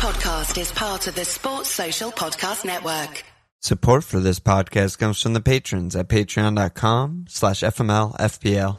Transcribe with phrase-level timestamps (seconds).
[0.00, 3.22] podcast is part of the Sports Social Podcast Network.
[3.60, 8.78] Support for this podcast comes from the patrons at patreon.com slash FMLFPL.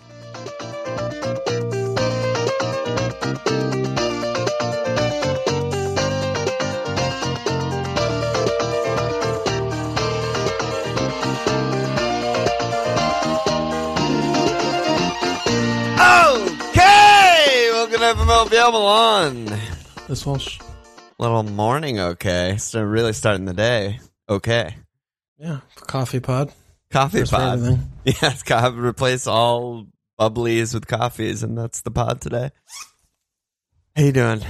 [16.01, 17.69] Okay!
[17.73, 19.59] Welcome to FMLFPL Milan.
[20.07, 20.57] This Walsh.
[21.21, 22.57] Little morning okay.
[22.57, 23.99] So really starting the day.
[24.27, 24.75] Okay.
[25.37, 26.51] Yeah, coffee pod.
[26.89, 27.59] Coffee First pod.
[28.05, 29.85] Yeah, it's got replace all
[30.19, 32.49] bubblies with coffees, and that's the pod today.
[33.95, 34.41] How you doing?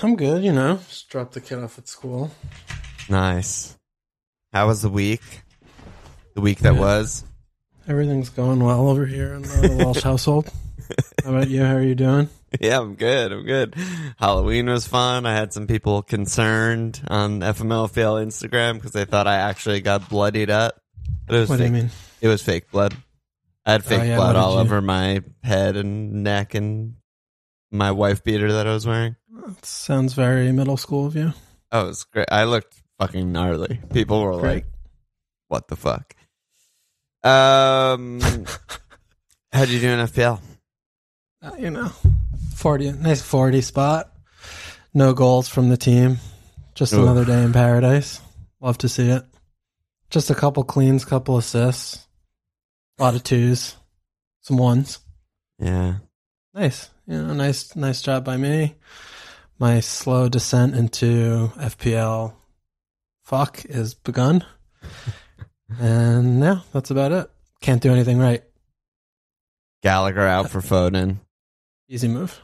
[0.00, 0.76] I'm good, you know.
[0.88, 2.30] Just dropped the kid off at school.
[3.08, 3.76] Nice.
[4.52, 5.42] How was the week?
[6.36, 6.80] The week that Yeah.
[6.80, 7.24] was?
[7.88, 10.52] Everything's going well over here in the Walsh household.
[11.24, 11.64] How about you?
[11.64, 12.28] How are you doing?
[12.60, 13.30] Yeah, I'm good.
[13.32, 13.74] I'm good.
[14.18, 15.26] Halloween was fun.
[15.26, 20.48] I had some people concerned on FMLFL Instagram because they thought I actually got bloodied
[20.48, 20.80] up.
[21.26, 21.72] But it was What do fake.
[21.72, 21.90] you mean?
[22.22, 22.96] It was fake blood.
[23.66, 26.54] I had fake Oh, yeah, blood what did all you- over my head and neck
[26.54, 26.94] and
[27.70, 29.16] my wife beater that I was wearing.
[29.46, 31.34] That sounds very middle school of you.
[31.70, 32.28] Oh, it was great.
[32.32, 33.78] I looked fucking gnarly.
[33.92, 34.54] People were Great.
[34.54, 34.66] like,
[35.48, 36.14] "What the fuck?"
[37.22, 38.20] Um,
[39.52, 40.40] how'd you do in FPL?
[41.42, 41.92] Uh, you know,
[42.58, 44.12] 40, nice 40 spot.
[44.92, 46.18] No goals from the team.
[46.74, 47.02] Just Oof.
[47.02, 48.20] another day in paradise.
[48.60, 49.22] Love to see it.
[50.10, 52.08] Just a couple cleans, couple assists.
[52.98, 53.76] A lot of twos.
[54.40, 54.98] Some ones.
[55.60, 55.98] Yeah,
[56.52, 56.90] Nice.
[57.06, 58.74] You know, nice nice job by me.
[59.60, 62.34] My slow descent into FPL
[63.22, 64.44] fuck is begun.
[65.78, 67.30] and yeah, that's about it.
[67.60, 68.42] Can't do anything right.
[69.84, 71.18] Gallagher out for Foden.
[71.88, 72.40] Easy move.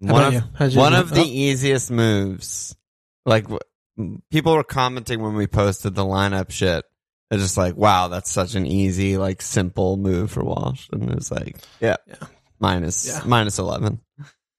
[0.00, 0.74] One of?
[0.76, 1.24] One of the Oh.
[1.26, 2.76] easiest moves.
[3.24, 6.84] Like w- people were commenting when we posted the lineup shit.
[7.30, 11.14] They're just like, "Wow, that's such an easy, like, simple move for Walsh." And it
[11.16, 12.26] was like, "Yeah, Yeah.
[12.60, 13.22] minus Yeah.
[13.24, 14.00] minus eleven.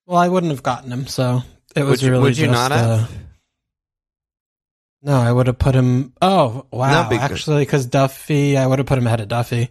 [0.06, 1.42] Well, I wouldn't have gotten him, so
[1.74, 3.10] it was Would you, really would you just, not uh, have?
[5.02, 6.12] no, I would have put him.
[6.20, 7.08] Oh wow!
[7.10, 9.70] Actually, because Duffy, I would have put him ahead of Duffy,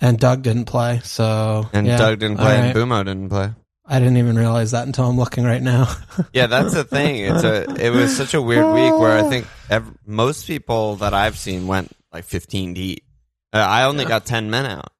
[0.00, 1.00] and Doug didn't play.
[1.04, 2.64] So and yeah, Doug didn't play, right.
[2.66, 3.50] and Mbeumo didn't play.
[3.88, 5.86] I didn't even realize that until I'm looking right now.
[6.32, 7.16] Yeah, that's the thing.
[7.24, 7.64] It's a.
[7.86, 11.66] It was such a weird week where I think ev- most people that I've seen
[11.66, 13.04] went like 15 deep.
[13.52, 14.08] Uh, I only Yeah.
[14.08, 14.92] got 10 men out.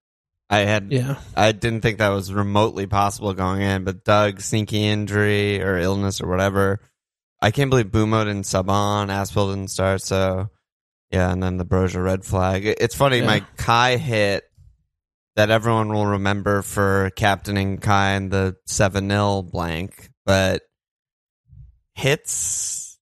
[0.49, 0.93] I had.
[0.93, 5.77] yeah, I didn't think that was remotely possible going in, but Doug sneaky injury or
[5.79, 6.81] illness or whatever.
[7.43, 9.09] I can't believe Mbeumo didn't sub on.
[9.09, 10.03] Azpi didn't start.
[10.03, 10.49] So
[11.11, 12.65] yeah, and then the Broja red flag.
[12.67, 13.19] It's funny.
[13.19, 13.27] Yeah.
[13.27, 14.45] My Kai hit
[15.37, 20.63] that everyone will remember for captaining Kai in the seven 0 blank, but
[21.95, 22.99] hits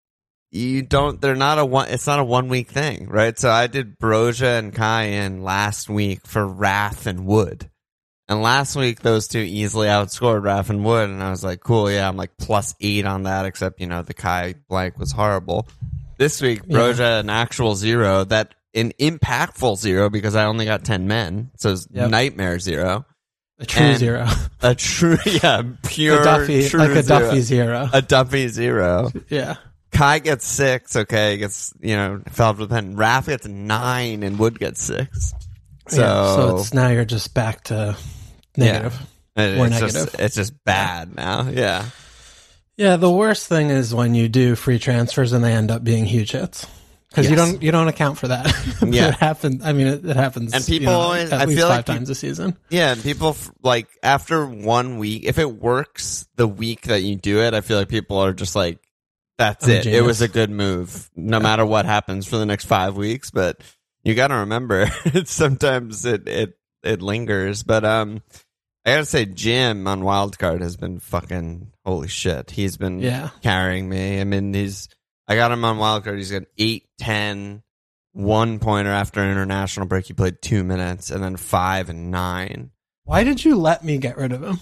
[0.53, 3.39] you don't they're not a one it's not a one week thing right?
[3.39, 7.69] So i did broja and kai in last week for Raph and wood.
[8.27, 11.89] And last week those two easily outscored Raph and wood and i was like cool
[11.89, 15.67] yeah i'm like plus eight on that except you know the kai blank was horrible.
[16.17, 16.77] This week Yeah.
[16.77, 21.71] broja an actual zero that an impactful zero because i only got 10 men so
[21.73, 22.09] it's Yep.
[22.09, 23.05] nightmare zero
[23.59, 24.27] a true And- zero,
[24.61, 27.19] a true yeah pure a Duffy, true like a zero.
[27.19, 27.89] Duffy zero.
[27.93, 29.55] a duffy zero yeah,
[29.91, 32.95] Kai gets six, okay, gets you know, fell with the pen.
[32.95, 35.33] Raph gets nine and Wood gets six.
[35.89, 36.35] So, yeah.
[36.35, 37.97] So it's now you're just back to
[38.55, 38.97] negative.
[39.35, 39.91] it- or it's negative.
[39.91, 41.49] just it's just bad now.
[41.49, 41.85] Yeah.
[42.77, 42.95] Yeah.
[42.95, 46.31] the worst thing is when you do free transfers and they end up being huge
[46.31, 46.65] hits
[47.11, 48.47] because you don't you don't account for that.
[48.87, 49.09] Yeah.
[49.09, 49.63] it happens.
[49.63, 50.53] I mean, it, it happens.
[50.53, 52.57] And you people know, always- at I least feel five like times a season.
[52.69, 57.15] Yeah, and people f- like after one week, if it works the week that you
[57.15, 58.79] do it, I feel like people are just like,
[59.37, 59.85] "That's I'm it.
[59.85, 63.61] It was a good move, no matter what happens for the next five weeks." But
[64.03, 64.89] you got to remember,
[65.25, 67.61] sometimes it it it lingers.
[67.63, 68.21] But um,
[68.85, 72.49] I gotta say, Jim on Wildcard has been fucking holy shit.
[72.51, 73.29] He's been Yeah.
[73.43, 74.19] carrying me.
[74.19, 74.89] I mean, he's
[75.27, 76.17] I got him on Wildcard.
[76.17, 77.63] He's got eight, ten,
[78.13, 80.05] one pointer after international break.
[80.05, 82.71] He played two minutes, and then five and nine.
[83.03, 84.59] Why did you let me get rid of him?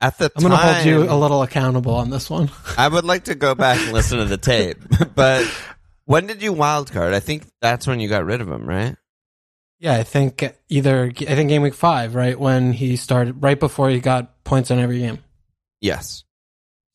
[0.00, 2.50] At the I'm going to hold you a little accountable on this one.
[2.78, 4.78] I would like to go back and listen to the tape,
[5.14, 5.46] but
[6.06, 7.12] when did you wildcard?
[7.12, 8.96] I think that's when you got rid of him, right?
[9.78, 13.90] Yeah, I think either I think game week five, right when he started, right before
[13.90, 15.18] he got points on every game.
[15.80, 16.24] Yes.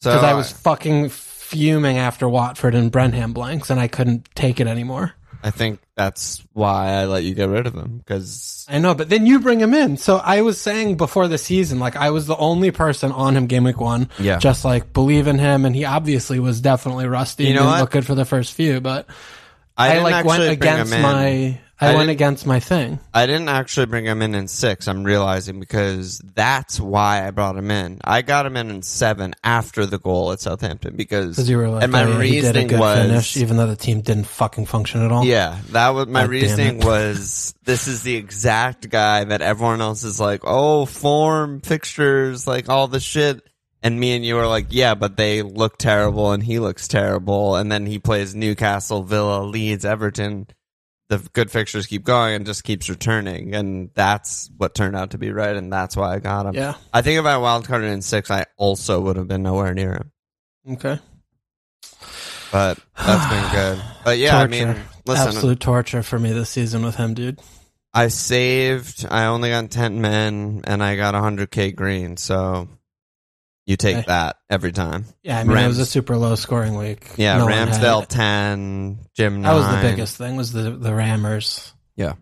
[0.01, 1.09] So Because I was fucking
[1.55, 5.13] fuming after Watford and Brentford blanks, and I couldn't take it anymore.
[5.41, 9.09] I think that's why I let you get rid of him because I know, but
[9.09, 9.95] then you bring him in.
[9.95, 13.45] So I was saying before the season, like I was the only person on him
[13.45, 14.09] game week one.
[14.19, 14.39] Yeah.
[14.39, 17.45] Just like believe in him, and he obviously was definitely rusty.
[17.45, 17.79] You know didn't what?
[17.81, 19.07] look good for the first few, but
[19.77, 21.61] I, I, like went against my.
[21.79, 22.99] I, I went against my thing.
[23.13, 24.87] I didn't actually bring him in in six.
[24.87, 27.99] I'm realizing because that's why I brought him in.
[28.03, 31.83] I got him in in seven after the goal at Southampton because you were like,
[31.83, 34.27] and my oh, yeah, he did a reasoning was finish, even though the team didn't
[34.27, 35.25] fucking function at all.
[35.25, 40.05] Yeah, that was my God reasoning was this is the exact guy that everyone else
[40.05, 43.41] is like, oh, form, fixtures, like all the shit.
[43.83, 47.55] And me and you were like, yeah, but they look terrible and he looks terrible.
[47.55, 50.47] And then he plays Newcastle, Villa, Leeds, Everton.
[51.09, 53.53] The good fixtures keep going and just keeps returning.
[53.53, 55.55] And that's what turned out to be right.
[55.55, 56.55] And that's why I got him.
[56.55, 56.75] Yeah.
[56.93, 60.11] I think if I wildcarded in six, I also would have been nowhere near him.
[60.73, 60.99] Okay.
[62.51, 63.83] But that's been good.
[64.03, 64.75] But yeah, I mean,
[65.05, 67.39] listen, Absolute torture for me this season with him, dude.
[67.93, 69.05] I saved.
[69.09, 72.17] I only got ten men, and I got hundred k green.
[72.17, 72.67] So
[73.65, 74.05] you take Okay.
[74.07, 75.05] that every time.
[75.23, 77.07] Yeah, I mean, it was a super low scoring week.
[77.17, 80.35] Yeah, No Ramsdale ten, Jim That was the biggest thing.
[80.35, 81.73] Was the the Rammers.
[81.95, 82.13] Yeah.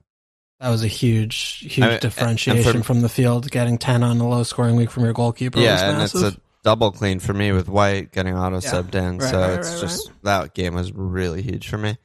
[0.59, 3.49] That was a huge, huge I mean, differentiation for- from the field.
[3.51, 5.57] Getting ten on a low scoring week from your goalkeeper.
[5.59, 8.71] was Yeah, and it's a double clean for me with White getting auto Yeah.
[8.71, 9.17] subbed in.
[9.17, 11.97] Right, so right, it's right, just that game was really huge for me.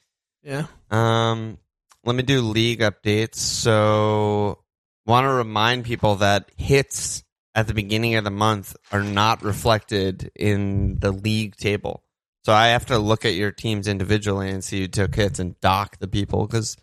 [0.43, 0.64] yeah.
[0.90, 1.58] Um,
[2.05, 3.37] let me do league updates.
[3.37, 4.58] So,
[5.06, 7.23] want to remind people that hits
[7.55, 12.03] at the beginning of the month are not reflected in the league table.
[12.45, 15.59] So I have to look at your teams individually and see who took hits and
[15.61, 16.77] dock the people because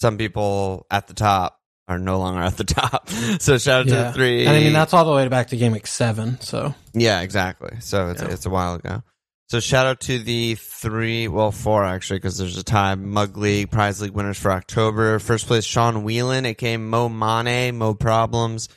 [0.00, 1.58] some people at the top
[1.88, 3.08] are no longer at the top.
[3.40, 4.40] So shout out to the three.
[4.46, 6.40] And I mean, that's all the way back to game week seven.
[6.40, 7.76] So Yeah, exactly.
[7.80, 8.28] So it's Yeah.
[8.30, 9.02] it's a while ago.
[9.48, 12.96] So shout out to the three, well four actually, because there's a tie.
[12.96, 15.20] Mug League Prize League winners for October.
[15.20, 18.68] First place Sean Whelan, aka Mo Mane, Mo Problems.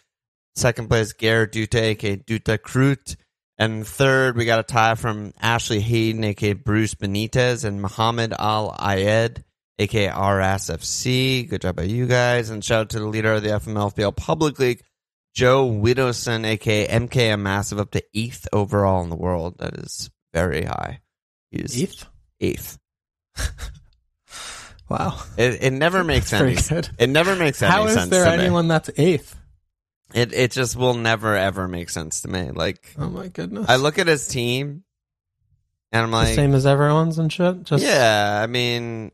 [0.59, 3.15] Second place Garrett Dute, aka Duta Crute.
[3.57, 8.75] And third, we got a tie from Ashley Hayden, aka Bruce Benitez, and Muhammad Al
[8.77, 9.43] Ayed,
[9.79, 11.49] aka RSFC.
[11.49, 12.49] Good job by you guys.
[12.49, 14.83] And shout out to the leader of the FMLFPL Public League,
[15.33, 19.55] Joe Widowson, aka MKM Massive, up to eighth overall in the world.
[19.59, 20.99] That is very high.
[21.51, 22.05] He's eighth.
[22.41, 22.77] eighth.
[24.89, 26.57] Wow, It, it never makes pretty.
[26.97, 29.38] It never makes any How is sense there anyone that's eighth?
[30.13, 32.51] It it just will never ever make sense to me.
[32.51, 33.67] Like Oh my goodness!
[33.69, 34.83] I look at his team,
[35.91, 37.63] and I'm the like, same as everyone's and shit.
[37.63, 38.39] Just yeah.
[38.43, 39.11] I mean,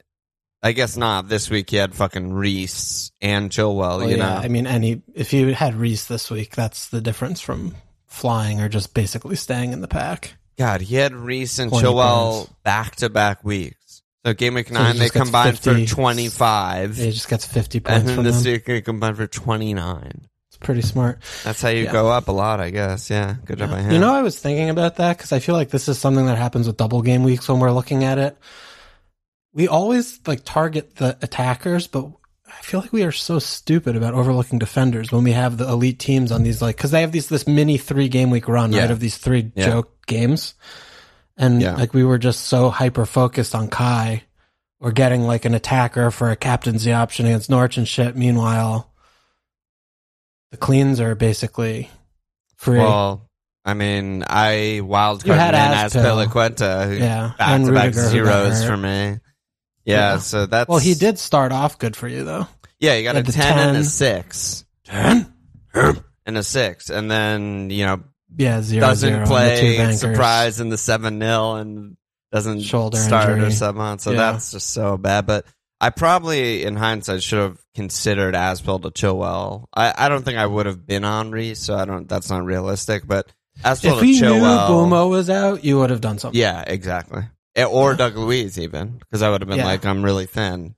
[0.64, 1.28] I guess not.
[1.28, 4.00] This week he had fucking Reece and Chilwell.
[4.00, 7.02] Well, you yeah, know, I mean, any if you had Reece this week, that's the
[7.02, 7.76] difference from
[8.08, 10.36] flying or just basically staying in the pack.
[10.58, 14.04] God, he had Reece and Chilwell back to back weeks.
[14.26, 15.86] So game week he nine, they just combined 50.
[15.86, 16.98] for 25.
[16.98, 18.00] He just gets fifty points.
[18.00, 18.54] and then from this them.
[18.54, 20.12] week they combined for 29.
[20.14, 20.30] It's
[20.66, 21.20] pretty smart.
[21.46, 21.92] That's how you Yeah.
[21.94, 23.10] go up a lot, I guess.
[23.10, 23.36] Yeah.
[23.46, 23.92] Good job by him.
[23.92, 26.38] You know, I was thinking about that because I feel like this is something that
[26.38, 28.38] happens with double game weeks when we're looking at it.
[29.54, 32.08] We always like target the attackers, but
[32.48, 36.00] I feel like we are so stupid about overlooking defenders when we have the elite
[36.00, 38.82] teams on these like because they have these this mini three game week run Yeah.
[38.82, 39.66] right of these three Yeah.
[39.66, 40.56] joke games,
[41.38, 41.76] and Yeah.
[41.76, 44.24] like we were just so hyper focused on Kai
[44.82, 48.16] or getting like an attacker for a captaincy option against Norwich and shit.
[48.18, 48.90] Meanwhile,
[50.56, 51.90] the cleans are basically
[52.56, 52.80] free.
[52.80, 53.30] Well,
[53.66, 57.00] I mean, I wild You carded had as Azpi.
[57.00, 58.90] Yeah, back and to back Rudiger, zeros for me.
[58.90, 60.18] Yeah, Yeah.
[60.20, 62.48] so that's well, he did start off good for you though.
[62.80, 64.64] Yeah, you got a ten, and a six.
[64.86, 65.18] 10.
[65.18, 65.30] six
[65.74, 66.04] Ten.
[66.26, 68.04] and a six, and then you know
[68.38, 71.98] Yeah, zero doesn't zero on the two play surprise in the seven 0 and
[72.32, 73.52] doesn't Shoulder start or injury.
[73.52, 74.00] sub on.
[74.00, 74.32] So Yeah.
[74.32, 75.26] that's just so bad.
[75.26, 75.46] But
[75.82, 79.66] I probably, in hindsight, should have considered Azpi to Chilwell.
[79.74, 82.08] I, I don't think I would have been on Reece, so I don't.
[82.08, 83.06] That's not realistic.
[83.06, 83.32] But
[83.64, 86.40] Azpi If to we knew Chilwell, Mbeumo was out, you would have done something.
[86.40, 87.24] yeah, exactly.
[87.56, 89.66] Eh, Or Doug Luiz even because I would have been Yeah.
[89.66, 90.76] like, I'm really thin.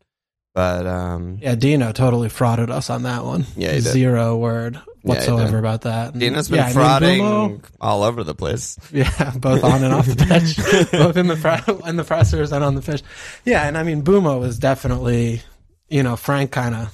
[0.58, 3.46] But um, Yeah, Dino totally frauded us on that one.
[3.56, 3.92] Yeah, he did.
[3.92, 5.60] zero word whatsoever did.
[5.60, 6.14] about that.
[6.14, 8.76] And Dina's been yeah, I mean, frauding all over the place.
[8.92, 10.16] yeah, both on and off the
[10.88, 13.04] pitch, both in the in the pressers and on the pitch.
[13.46, 15.44] Yeah, and I mean, Mbeumo was definitely,
[15.90, 16.92] you know, Frank kind of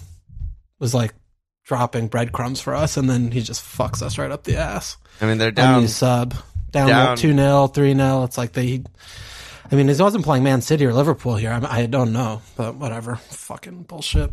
[0.80, 1.14] was like
[1.64, 4.98] dropping breadcrumbs for us, and then he just fucks us right up the ass.
[5.22, 5.88] I mean, they're down down.
[5.88, 6.34] sub
[6.72, 8.84] down down- two 0 three 0 It's like they.
[9.74, 11.52] I mean, he wasn't playing Man City or Liverpool here.
[11.52, 13.16] I, I don't know, but whatever.
[13.16, 14.30] Fucking bullshit.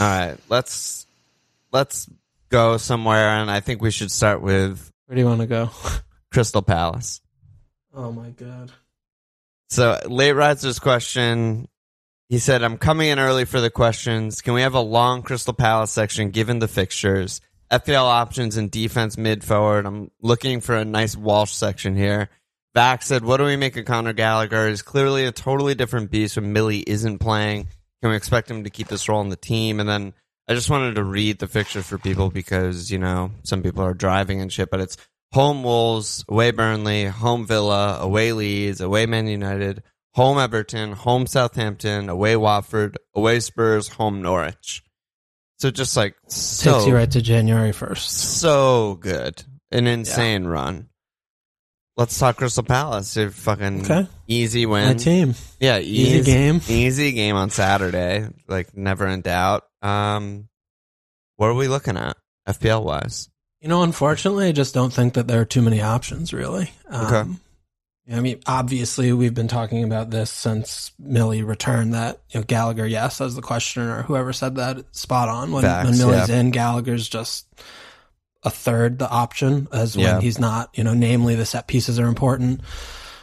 [0.00, 1.06] All right, let's
[1.70, 2.08] let's
[2.48, 5.68] go somewhere, and I think we should start with Where do you want to go?
[6.32, 7.20] Crystal Palace.
[7.94, 8.72] Oh my god.
[9.68, 11.68] So late riser's question.
[12.30, 14.40] He said, "I'm coming in early for the questions.
[14.40, 17.40] Can we have a long Crystal Palace section given the fixtures,
[17.72, 19.84] FPL options, and defense mid forward?
[19.84, 22.30] I'm looking for a nice Walsh section here."
[22.72, 24.68] Back said, "What do we make of Conor Gallagher?
[24.68, 27.66] He's clearly a totally different beast when Millie isn't playing.
[28.00, 30.14] Can we expect him to keep this role in the team?" And then
[30.48, 33.92] I just wanted to read the fixtures for people because you know some people are
[33.92, 34.96] driving and shit, but it's
[35.32, 39.82] home Wolves, away Burnley, home Villa, away Leeds, away Man United,
[40.14, 44.82] home Everton, home Southampton, away Watford, away Spurs, home Norwich.
[45.58, 48.10] So just like so, Takes you right to January first.
[48.40, 50.88] so good, an insane run.
[51.96, 53.12] Let's talk Crystal Palace.
[53.12, 54.08] They're fucking Okay.
[54.26, 54.96] easy My win.
[54.96, 55.34] team.
[55.58, 56.62] Yeah, Easy game.
[56.66, 58.26] Easy game on Saturday.
[58.48, 59.64] Like never in doubt.
[59.82, 60.48] Um,
[61.36, 62.16] what are we looking at
[62.48, 63.28] FPL wise?
[63.60, 66.70] You know, unfortunately, I just don't think that there are too many options, really.
[66.88, 67.30] Um, Okay.
[68.12, 71.94] I mean, obviously, we've been talking about this since Millie returned.
[71.94, 75.52] That you know, Gallagher, yes, as the questioner or whoever said that, spot on.
[75.52, 76.36] When, Facts, when Millie's yeah.
[76.40, 77.46] in, Gallagher's just
[78.42, 80.14] a third the option, as Yeah.
[80.14, 80.70] when he's not.
[80.74, 82.62] You know, namely the set pieces are important,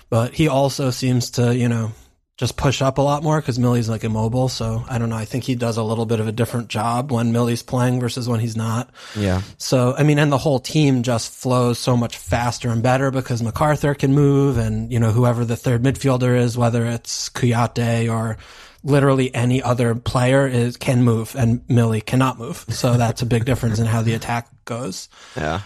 [0.10, 1.91] but he also seems to you know
[2.38, 4.48] just push up a lot more because Millie's like immobile.
[4.48, 5.15] So I don't know.
[5.15, 8.29] I think he does a little bit of a different job when Millie's playing versus
[8.29, 8.91] when he's not.
[9.15, 13.10] Yeah, So, I mean, and the whole team just flows so much faster and better
[13.10, 18.08] because McArthur can move and, you know, whoever the third midfielder is, whether it's Kouyate
[18.12, 18.38] or
[18.84, 22.65] literally any other player is, can move and Millie cannot move.
[22.70, 25.10] So that's a big difference in how the attack goes.
[25.36, 25.62] yeah,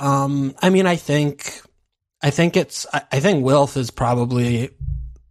[0.00, 1.62] Um, I mean, I think,
[2.20, 4.70] I think it's, I, I think Wilf is probably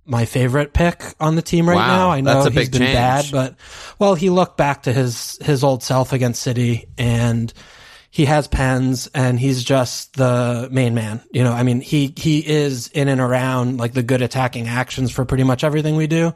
[0.08, 2.12] my favorite pick on the team right Wow, now.
[2.12, 2.96] I know that's a he's big been change.
[2.96, 3.56] bad, but
[4.00, 7.52] well, he looked back to his, his old self against City and
[8.10, 11.22] he has pens and he's just the main man.
[11.32, 15.12] You know, I mean, he, he is in and around like the good attacking actions
[15.12, 16.34] for pretty much everything we do.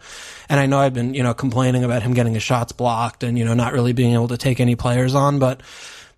[0.50, 3.38] And I know I've been, you know, complaining about him getting his shots blocked and,
[3.40, 5.62] you know, not really being able to take any players on, but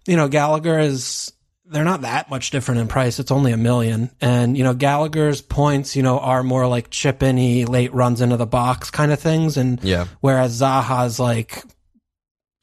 [0.05, 1.31] you know, Gallagher is,
[1.73, 3.19] they're not that much different in price.
[3.19, 4.11] It's only a million.
[4.21, 8.37] And, you know, Gallagher's points, you know, are more like chip in late runs into
[8.37, 9.57] the box kind of things.
[9.57, 11.63] And yeah, whereas Zaha's like,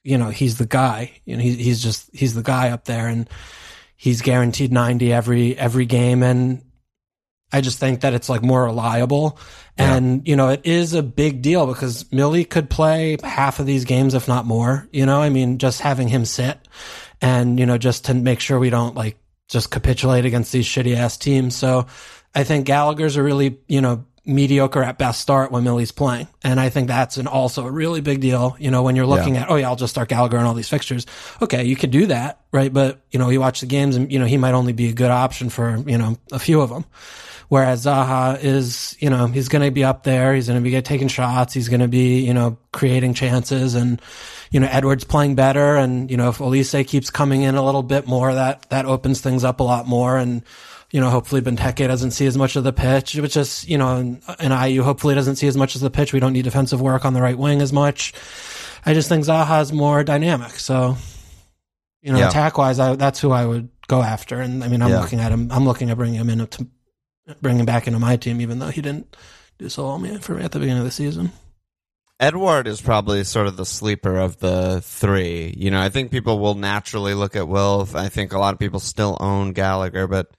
[0.02, 3.08] you know, he's the guy, you know, he, he's just, he's the guy up there
[3.08, 3.28] and
[3.96, 6.22] he's guaranteed 90 every, every game.
[6.22, 6.62] And
[7.52, 9.38] I just think that it's like more reliable.
[9.76, 9.96] Yeah.
[9.96, 13.84] And, you know, it is a big deal because Millie could play half of these
[13.84, 16.58] games, if not more, you know, I mean, just having him sit
[17.20, 20.96] and, you know, just to make sure we don't like just capitulate against these shitty
[20.96, 21.56] ass teams.
[21.56, 21.86] So
[22.34, 26.28] I think Gallagher's a really, you know, mediocre at best start when Millie's playing.
[26.44, 29.36] And I think that's an also a really big deal, you know, when you're looking
[29.38, 31.06] at, oh yeah, I'll just start Gallagher in all these fixtures.
[31.42, 32.72] Okay, you could do that, right?
[32.72, 34.92] But, you know, you watch the games and, you know, he might only be a
[34.92, 36.84] good option for, you know, a few of them.
[37.48, 40.34] Whereas Zaha is, you know, he's going to be up there.
[40.34, 41.52] He's going to be taking shots.
[41.52, 44.00] He's going to be, you know, creating chances and,
[44.50, 45.76] you know, Edouard's playing better.
[45.76, 49.20] And, you know, if Olise keeps coming in a little bit more, that, that opens
[49.20, 50.16] things up a lot more.
[50.16, 50.42] And,
[50.90, 53.96] you know, hopefully Benteke doesn't see as much of the pitch, which is, you know,
[53.96, 56.12] and, and Ayew hopefully doesn't see as much of the pitch.
[56.12, 58.12] We don't need defensive work on the right wing as much.
[58.84, 60.52] I just think Zaha's more dynamic.
[60.52, 60.96] So,
[62.02, 62.28] you know, Yeah.
[62.30, 64.40] attack wise, I, that's who I would go after.
[64.40, 65.00] And I mean, I'm Yeah.
[65.00, 66.66] looking at him, I'm looking at bringing him in to
[67.40, 69.16] bring him back into my team, even though he didn't
[69.58, 71.30] do so well for me at the beginning of the season.
[72.20, 75.54] Edouard is probably sort of the sleeper of the three.
[75.56, 77.96] You know, I think people will naturally look at Wilf.
[77.96, 80.30] I think a lot of people still own Gallagher, but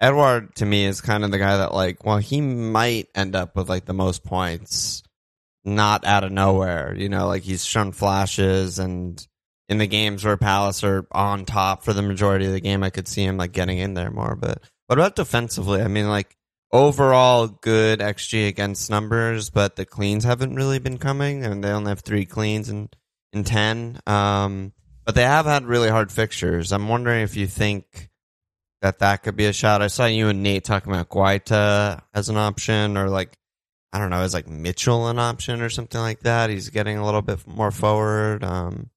[0.00, 3.56] Edouard to me is kind of the guy that like, well, he might end up
[3.56, 5.02] with like the most points,
[5.64, 6.94] not out of nowhere.
[6.96, 9.26] You know, like he's shown flashes and
[9.68, 12.90] in the games where Palace are on top for the majority of the game, I
[12.90, 14.36] could see him like getting in there more.
[14.36, 15.82] But what about defensively?
[15.82, 16.36] I mean, like
[16.74, 21.90] overall good XG against numbers, but the cleans haven't really been coming, and they only
[21.90, 22.90] have three cleans in
[23.32, 24.00] in ten.
[24.06, 24.72] Um,
[25.04, 26.72] but they have had really hard fixtures.
[26.72, 28.10] I'm wondering if you think
[28.82, 29.82] that that could be a shot.
[29.82, 33.38] I saw you and Nate talking about Guaita as an option, or like
[33.92, 36.50] I don't know, is like Mitchell an option or something like that.
[36.50, 38.42] He's getting a little bit more forward.
[38.42, 38.90] Um,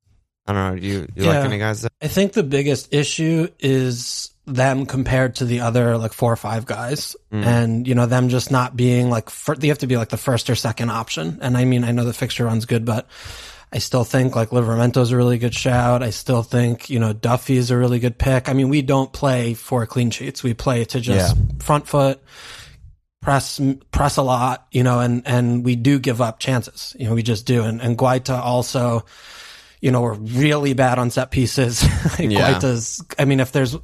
[0.47, 0.81] I don't know.
[0.81, 1.83] Do you, you like any guys?
[1.83, 6.37] That, I think the biggest issue is them compared to the other like four or
[6.37, 7.15] five guys.
[7.31, 7.45] Mm.
[7.45, 10.17] and you know them just not being like fir- they have to be like the
[10.17, 11.39] first or second option.
[11.41, 13.07] And i mean i know the fixture run's good but
[13.73, 16.01] i still think like Livramento's a really good shout.
[16.01, 18.47] I still think you know duffy is a really good pick.
[18.47, 20.41] I mean we don't play for clean sheets.
[20.41, 22.21] We play to just front foot
[23.21, 23.59] press
[23.91, 26.95] press a lot you know and and we do give up chances.
[26.97, 27.63] You know we just do.
[27.63, 29.03] And and guaita also
[29.79, 31.83] you know, we're really bad on set pieces.
[32.19, 32.53] Yeah.
[32.53, 33.75] Guaita's, I mean, if there's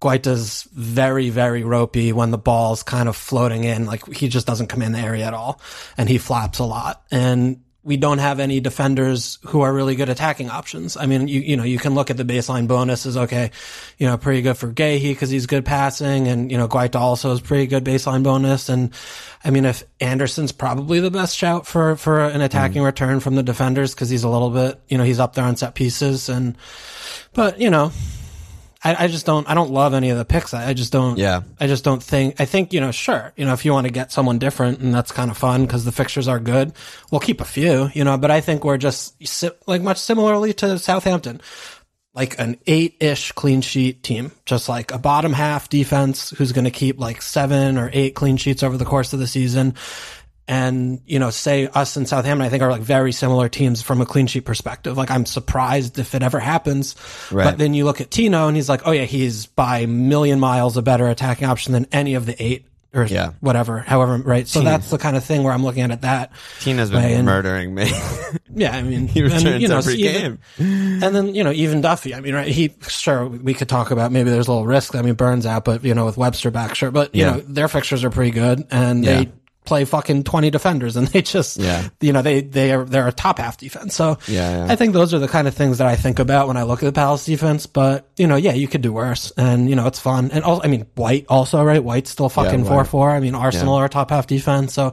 [0.00, 3.86] Guaita's very, very ropey when the ball's kind of floating in.
[3.86, 5.60] Like he just doesn't come in the area at all.
[5.98, 7.02] And he flaps a lot.
[7.10, 10.98] And we don't have any defenders who are really good attacking options.
[10.98, 13.16] I mean, you, you know, you can look at the baseline bonuses.
[13.16, 13.50] Okay.
[13.98, 16.28] You know, pretty good for Guehi because he's good passing.
[16.28, 18.68] And, you know, Guaita also is pretty good baseline bonus.
[18.68, 18.92] And
[19.44, 22.86] I mean, if Andersen's probably the best shout for, for an attacking mm.
[22.86, 25.56] return from the defenders because he's a little bit, you know, he's up there on
[25.56, 26.28] set pieces.
[26.28, 26.56] And,
[27.32, 27.92] but, you know,
[28.82, 30.54] I, I just don't, I don't love any of the picks.
[30.54, 31.42] I, I just don't, Yeah.
[31.58, 33.92] I just don't think, I think, you know, sure, you know, if you want to
[33.92, 36.72] get someone different and that's kind of fun because the fixtures are good,
[37.10, 39.14] we'll keep a few, you know, but I think we're just
[39.66, 41.42] like much similarly to Southampton,
[42.14, 46.64] like an eight ish clean sheet team, just like a bottom half defense who's going
[46.64, 49.74] to keep like seven or eight clean sheets over the course of the season.
[50.50, 54.00] And, you know, say us and Southampton, I think are like very similar teams from
[54.00, 54.96] a clean sheet perspective.
[54.96, 56.96] Like I'm surprised if it ever happens.
[57.30, 57.44] Right.
[57.44, 60.76] But then you look at Tino and he's like, oh yeah, he's by million miles
[60.76, 63.30] a better attacking option than any of the eight or Yeah.
[63.38, 64.48] whatever, however, right?
[64.48, 66.32] So that's the kind of thing where I'm looking at it that.
[66.58, 67.88] Tino's been and- murdering me.
[68.52, 71.00] Yeah, I mean, he and, returns you know, every even- game.
[71.04, 74.10] and then, you know, even Duffy, I mean, right, he, sure, we could talk about
[74.10, 74.96] maybe there's a little risk.
[74.96, 76.90] I mean, Burns out, but, you know, with Webster back, sure.
[76.90, 77.30] But, you Yeah.
[77.36, 79.18] know, their fixtures are pretty good and Yeah.
[79.20, 79.32] they
[79.70, 81.88] play fucking 20 defenders and they just, Yeah.
[82.00, 83.94] you know, they, they are, they're a top half defense.
[83.94, 84.72] So Yeah, yeah.
[84.72, 86.82] I think those are the kind of things that I think about when I look
[86.82, 87.66] at the Palace defense.
[87.66, 90.30] But, you know, yeah, you could do worse and, you know, it's fun.
[90.32, 91.82] And also, I mean, White also, right?
[91.82, 92.86] White's still fucking White.
[92.88, 93.12] 4-4.
[93.16, 94.74] I mean, Arsenal are top half defense.
[94.74, 94.92] So,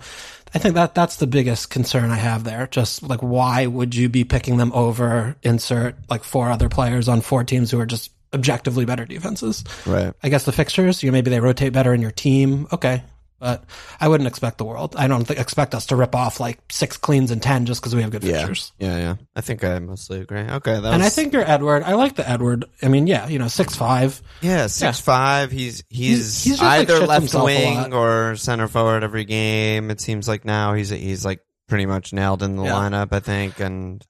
[0.53, 2.67] I think that that's the biggest concern I have there.
[2.71, 7.19] Just like, why would you be picking them over insert like four other players on
[7.19, 9.65] four teams who are just objectively better defenses?
[9.85, 10.13] Right.
[10.23, 12.65] I guess the fixtures, you know, maybe they rotate better in your team.
[12.71, 13.03] Okay.
[13.39, 13.63] But
[13.99, 14.95] I wouldn't expect the world.
[14.97, 17.93] I don't th- expect us to rip off like six cleans and 10 just because
[17.95, 18.37] we have good Yeah.
[18.47, 18.71] fixtures.
[18.79, 19.15] Yeah, yeah.
[19.35, 20.39] I think I mostly agree.
[20.41, 20.79] Okay.
[20.79, 22.65] That And I was- think your Edouard, I like the Edouard.
[22.81, 24.21] I mean, yeah, you know, six five.
[24.41, 25.51] Yeah, six five.
[25.51, 29.91] He's he's, he's just, either shits left wing or center forward every game.
[29.91, 32.71] It seems like now he's he's like pretty much nailed in the Yeah.
[32.71, 33.09] lineup.
[33.11, 34.03] I think, and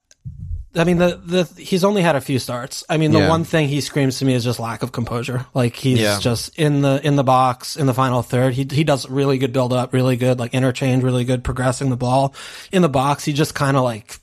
[0.77, 2.83] I mean, the the he's only had a few starts.
[2.87, 3.29] I mean, the Yeah.
[3.29, 5.45] one thing he screams to me is just lack of composure.
[5.53, 6.19] Like he's Yeah.
[6.19, 8.53] just in the in the box in the final third.
[8.53, 11.97] He he does really good build up, really good like interchange, really good progressing the
[11.97, 12.33] ball
[12.71, 13.25] in the box.
[13.25, 14.19] He just kind of like,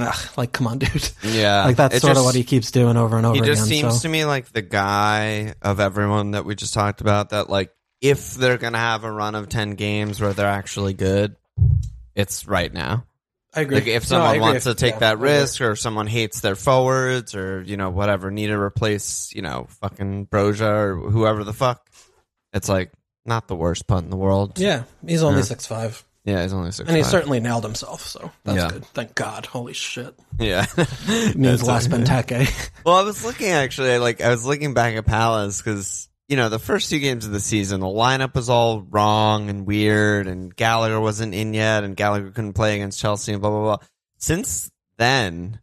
[0.00, 1.10] ugh, like come on, dude.
[1.22, 3.54] yeah, like that's sort of what he keeps doing over and over He again.
[3.54, 4.00] just seems so.
[4.02, 7.30] to me like the guy of everyone that we just talked about.
[7.30, 11.34] That like if they're gonna have a run of ten games where they're actually good,
[12.14, 13.04] it's right now.
[13.54, 13.76] I agree.
[13.76, 14.40] Like if someone agree.
[14.40, 18.30] wants to take Yeah, that risk, or someone hates their forwards, or you know whatever,
[18.30, 21.88] need to replace you know fucking Broja or whoever the fuck,
[22.52, 22.92] it's like
[23.24, 24.58] not the worst punt in the world.
[24.58, 25.44] Yeah, he's only Yeah.
[25.44, 26.88] six five, yeah, he's only six.
[26.88, 27.10] and he five.
[27.10, 28.02] certainly nailed himself.
[28.06, 28.70] So that's Yeah.
[28.70, 28.84] good.
[28.86, 29.46] Thank God.
[29.46, 30.14] Holy shit.
[30.38, 30.66] yeah
[31.34, 31.88] means less.
[31.88, 32.70] Benteke.
[32.84, 36.48] Well, I was looking actually, like I was looking back at Palace because you know
[36.48, 40.54] the first two games of the season, the lineup was all wrong and weird, and
[40.54, 43.86] Gallagher wasn't in yet, and Gallagher couldn't play against Chelsea, and blah blah blah.
[44.18, 45.60] Since then,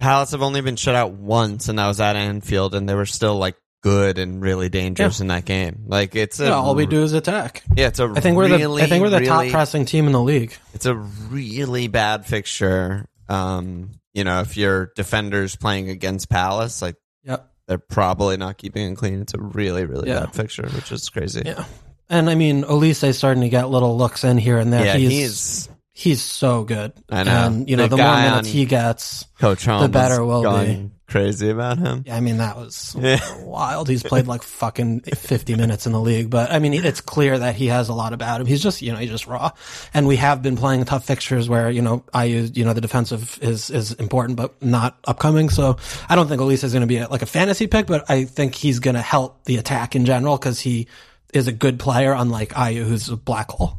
[0.00, 3.06] Palace have only been shut out once, and that was at Anfield, and they were
[3.06, 5.84] still like good and really dangerous in that game.
[5.86, 7.62] Like it's a Yeah, all we do is attack.
[7.76, 10.12] yeah, it's a I think we're the I think we're the top pressing team in
[10.12, 10.56] the league.
[10.74, 13.06] it's a really bad fixture.
[13.28, 17.51] Um, you know, if your defenders playing against Palace, like Yep.
[17.68, 19.20] They're probably not keeping it clean.
[19.22, 20.20] It's a really, really Yeah.
[20.20, 21.42] bad fixture, which is crazy.
[21.44, 21.64] Yeah.
[22.08, 24.84] And I mean, Olise's starting to get little looks in here and there.
[24.84, 26.92] Yeah, he's, he's he's so good.
[27.10, 27.30] I know.
[27.46, 30.92] And you know, The the, more minutes he gets, Coach Holmes the better will going
[31.06, 32.04] crazy about him.
[32.06, 33.18] Yeah, I mean, that was Yeah.
[33.42, 33.86] wild.
[33.86, 37.54] He's played like fucking 50 minutes in the league, but I mean, it's clear that
[37.54, 38.46] he has a lot about him.
[38.46, 39.50] He's just, you know, he's just raw.
[39.92, 42.80] And we have been playing tough fixtures where, you know, I use, you know, the
[42.80, 45.50] defensive is, is important, but not upcoming.
[45.50, 45.76] So
[46.08, 48.24] I don't think Olise is going to be a, like a fantasy pick, but I
[48.24, 50.88] think he's going to help the attack in general because he
[51.34, 53.78] is a good player, unlike Ayew, who's a black hole.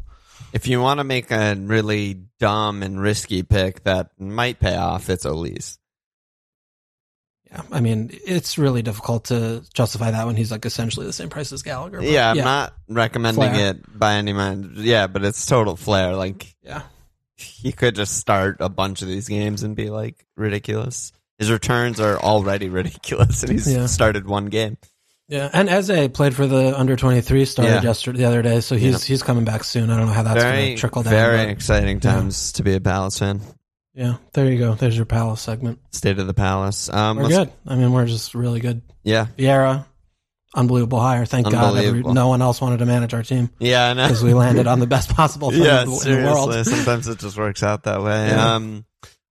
[0.54, 5.10] If you want to make a really dumb and risky pick that might pay off,
[5.10, 5.78] it's Olise.
[7.50, 7.62] Yeah.
[7.72, 11.52] I mean, it's really difficult to justify that when he's like essentially the same price
[11.52, 12.02] as Gallagher.
[12.04, 13.72] Yeah, I'm not recommending Flair.
[13.72, 14.78] it by any means.
[14.80, 16.16] Yeah, but it's total flair.
[16.16, 16.84] Like Yeah.
[17.36, 21.12] he could just start a bunch of these games and be like ridiculous.
[21.40, 23.86] His returns are already ridiculous, and he's Yeah.
[23.88, 24.78] started one game.
[25.34, 27.82] Yeah, and Eze played for the under twenty three started Yeah.
[27.82, 29.02] yesterday the other day, so he's Yep.
[29.02, 29.90] he's coming back soon.
[29.90, 31.12] I don't know how that's gonna trickle down.
[31.12, 33.42] very but- exciting times to be a Palace fan.
[33.96, 34.76] yeah, there you go.
[34.76, 35.80] There's your Palace segment.
[35.90, 36.88] State of the Palace.
[36.94, 37.52] Um, We're good.
[37.66, 38.84] I mean, we're just really good.
[39.04, 39.86] Yeah, Vieira,
[40.54, 41.26] unbelievable hire.
[41.26, 44.68] Thank God, every, no one else wanted to manage our team yeah, because we landed
[44.68, 46.54] on the best possible thing yeah, in, the, in the world.
[46.66, 48.28] Sometimes it just works out that way.
[48.28, 48.54] Yeah.
[48.54, 48.86] Um,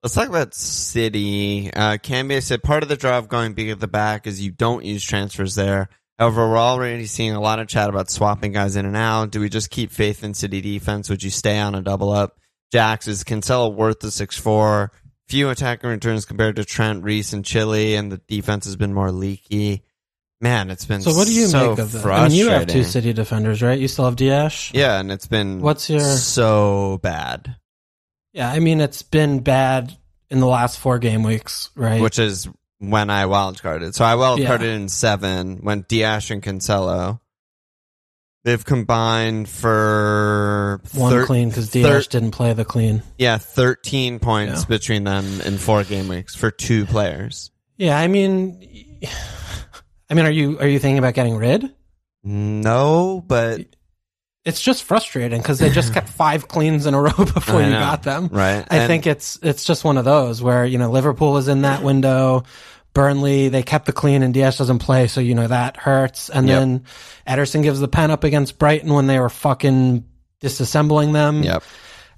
[0.06, 1.74] let's talk about City.
[1.74, 4.52] Uh, Cambia said part of the draw of going big at the back is you
[4.52, 8.78] don't use transfers there However, we're already seeing a lot of chat about swapping guys
[8.78, 9.32] in and out.
[9.32, 11.10] Do we just keep faith in City defense?
[11.10, 12.40] Would you stay on a double up?
[12.72, 14.92] Jax is Cancelo worth the six four?
[15.28, 19.12] Few attacking returns compared to Trent, Reece, and Chile, and the defense has been more
[19.12, 19.84] leaky.
[20.40, 22.06] Man, it's been So what do you so make of that?
[22.06, 23.80] I mean, you have two city defenders, right?
[23.80, 24.72] You still have Dias.
[24.74, 27.56] Yeah, and it's been What's your- so bad,
[28.36, 29.96] Yeah, I mean, it's been bad
[30.30, 32.02] in the last four game weeks, right?
[32.02, 32.48] which is
[32.80, 33.94] when I wildcarded.
[33.96, 34.74] So I wildcarded Yeah.
[34.76, 37.20] in seven, went Dias and Cancelo.
[38.44, 43.02] They've combined for one thir- clean because thir- Dias didn't play the clean.
[43.18, 44.66] Yeah, 13 points Yeah.
[44.68, 47.50] between them in four game weeks for two players.
[47.78, 49.00] Yeah, I mean,
[50.10, 51.74] I mean, are you are you thinking about getting rid?
[52.24, 53.62] No, but
[54.46, 58.04] It's just frustrating because they just kept five cleans in a row before you got
[58.04, 58.30] them.
[58.32, 58.66] right.
[58.70, 61.64] I And- think it's it's just one of those where you know Liverpool was in
[61.64, 62.44] that window.
[62.94, 66.30] Burnley, they kept the clean and Dias doesn't play, so you know that hurts.
[66.30, 66.60] And Yep.
[66.60, 66.84] then
[67.28, 70.06] Ederson gives the pen up against Brighton when they were fucking
[70.42, 71.44] disassembling them.
[71.44, 71.64] Yep.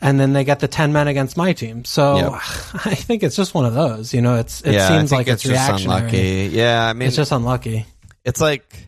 [0.01, 1.83] And then they get the ten men against my team.
[1.83, 2.31] So Yep.
[2.85, 4.13] I think it's just one of those.
[4.13, 5.99] You know, it's it yeah, seems like it's, just reactionary.
[6.01, 6.49] unlucky.
[6.51, 7.87] Yeah, I mean, It's just unlucky.
[8.23, 8.86] it's like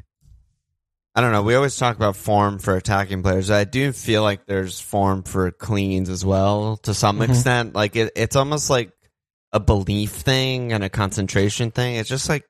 [1.20, 1.44] I don't know.
[1.44, 3.52] We always talk about form for attacking players.
[3.52, 7.28] I do feel like there's form for cleans as well to some Mhm.
[7.28, 7.76] extent.
[7.76, 8.94] Like it, it's almost like
[9.52, 11.96] a belief thing and a concentration thing.
[11.96, 12.46] It's just like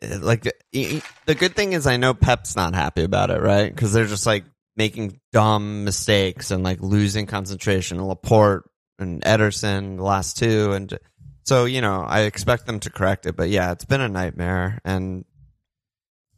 [0.00, 3.68] eh, like the the good thing is I know Pep's not happy about it, right?
[3.68, 4.44] Because they're just like
[4.78, 8.02] making dumb mistakes and like losing concentration.
[8.02, 8.64] Laporte
[8.98, 10.98] and Ederson, the last two, and
[11.44, 13.36] so you know I expect them to correct it.
[13.36, 15.26] But yeah, it's been a nightmare and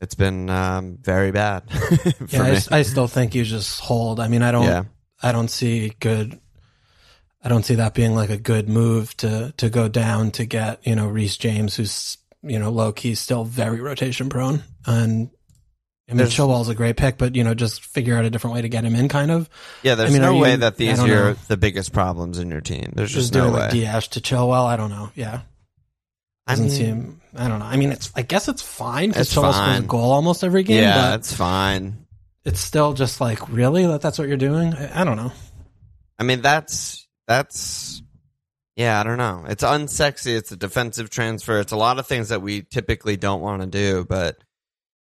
[0.05, 1.65] it's been um, very bad
[2.29, 4.21] Yeah, I, I still think you just hold.
[4.21, 4.65] I mean, I don't.
[4.67, 4.85] yeah,
[5.23, 6.39] I don't see good.
[7.43, 10.87] I don't see that being like a good move to to go down to get
[10.87, 15.31] you know Reece James, who's you know low key still very rotation prone, and
[16.09, 18.55] I mean There's- Chilwell's a great pick, but you know just figure out a different
[18.55, 19.49] way to get him in, kind of.
[19.83, 19.95] yeah.
[19.95, 21.33] There's I mean, no are way you- that these are know.
[21.49, 22.93] the biggest problems in your team.
[22.95, 23.61] There's Just, just, no doing way.
[23.61, 24.67] like Dias to Chilwell.
[24.67, 25.11] I don't know.
[25.15, 25.41] Yeah,
[26.47, 27.21] I doesn't mean, seem.
[27.37, 27.65] I don't know.
[27.67, 28.11] I mean, it's.
[28.15, 29.87] I guess it's fine because It's Chilwell scores a fine.
[29.87, 30.83] goal almost every game.
[30.83, 32.07] yeah, but it's fine.
[32.45, 34.75] it's still just like really that that's what you're doing.
[34.75, 35.33] I, I don't know.
[36.19, 38.03] I mean, that's that's
[38.77, 39.01] yeah.
[39.01, 39.45] I don't know.
[39.49, 40.37] It's unsexy.
[40.37, 41.59] It's a defensive transfer.
[41.61, 44.05] It's a lot of things that we typically don't want to do.
[44.09, 44.39] But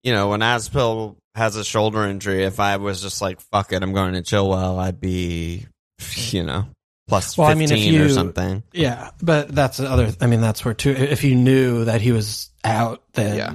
[0.03, 3.83] you know, when Azpi has a shoulder injury, if I was just like fuck it,
[3.83, 5.67] I'm going to Chilwell, I'd be
[6.31, 6.67] you know
[7.11, 8.63] plus Well, I mean, if or you- something.
[8.73, 10.11] Yeah, but that's the other.
[10.21, 10.91] I mean, that's where too.
[10.93, 13.55] If you knew that he was out, then Yeah.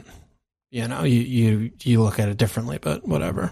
[0.70, 2.78] you know, you you you look at it differently.
[2.80, 3.52] But whatever.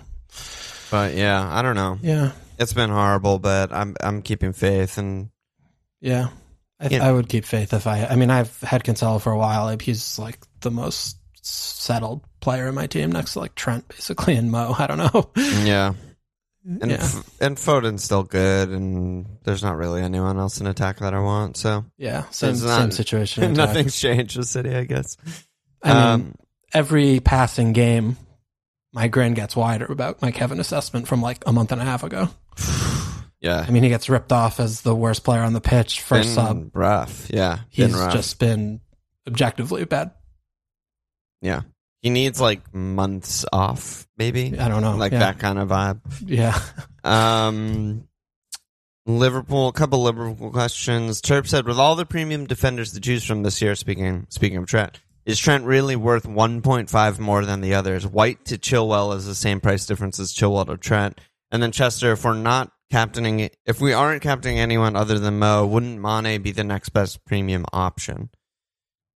[0.91, 1.97] But yeah, I don't know.
[2.03, 5.29] Yeah, It's been horrible, but I'm I'm keeping faith and
[6.01, 6.29] yeah.
[6.79, 7.07] I, Yeah.
[7.07, 8.05] I would keep faith if I.
[8.05, 9.65] I mean, I've had Cancelo for a while.
[9.65, 14.35] Like, He's like the most settled player in my team, next to like Trent, basically,
[14.35, 14.75] and Mo.
[14.79, 15.29] I don't know.
[15.63, 15.93] yeah.
[16.65, 20.99] And yeah, F- and Foden's still good, and there's not really anyone else in attack
[20.99, 21.57] that I want.
[21.57, 22.23] So yeah.
[22.29, 23.53] Same It's same not- situation.
[23.57, 25.17] nothing's changed with City, I guess.
[25.83, 26.35] I mean, um,
[26.73, 28.15] every passing game,
[28.93, 32.03] my grin gets wider about my Kevin assessment from like a month and a half
[32.03, 32.29] ago.
[33.41, 36.33] yeah, I mean, he gets ripped off as the worst player on the pitch, first
[36.35, 36.69] been sub.
[36.75, 37.27] rough.
[37.29, 38.13] Yeah, He's rough.
[38.13, 38.79] just been
[39.27, 40.11] objectively bad.
[41.41, 41.61] yeah.
[42.03, 44.97] He needs like months off, maybe I don't know.
[44.97, 45.19] like yeah.
[45.19, 46.01] that kind of vibe.
[46.25, 46.59] Yeah.
[47.05, 48.09] Um,
[49.05, 51.21] Liverpool, a couple Liverpool questions.
[51.21, 54.65] Terp said, with all the premium defenders to choose from this year, speaking speaking of
[54.65, 58.05] Trent, is Trent really worth 1.5 more than the others?
[58.05, 61.21] White to Chilwell is the same price difference as Chilwell to Trent.
[61.51, 65.65] And then Chester, if we're not captaining, if we aren't captaining anyone other than Mo,
[65.65, 68.29] wouldn't Mane be the next best premium option?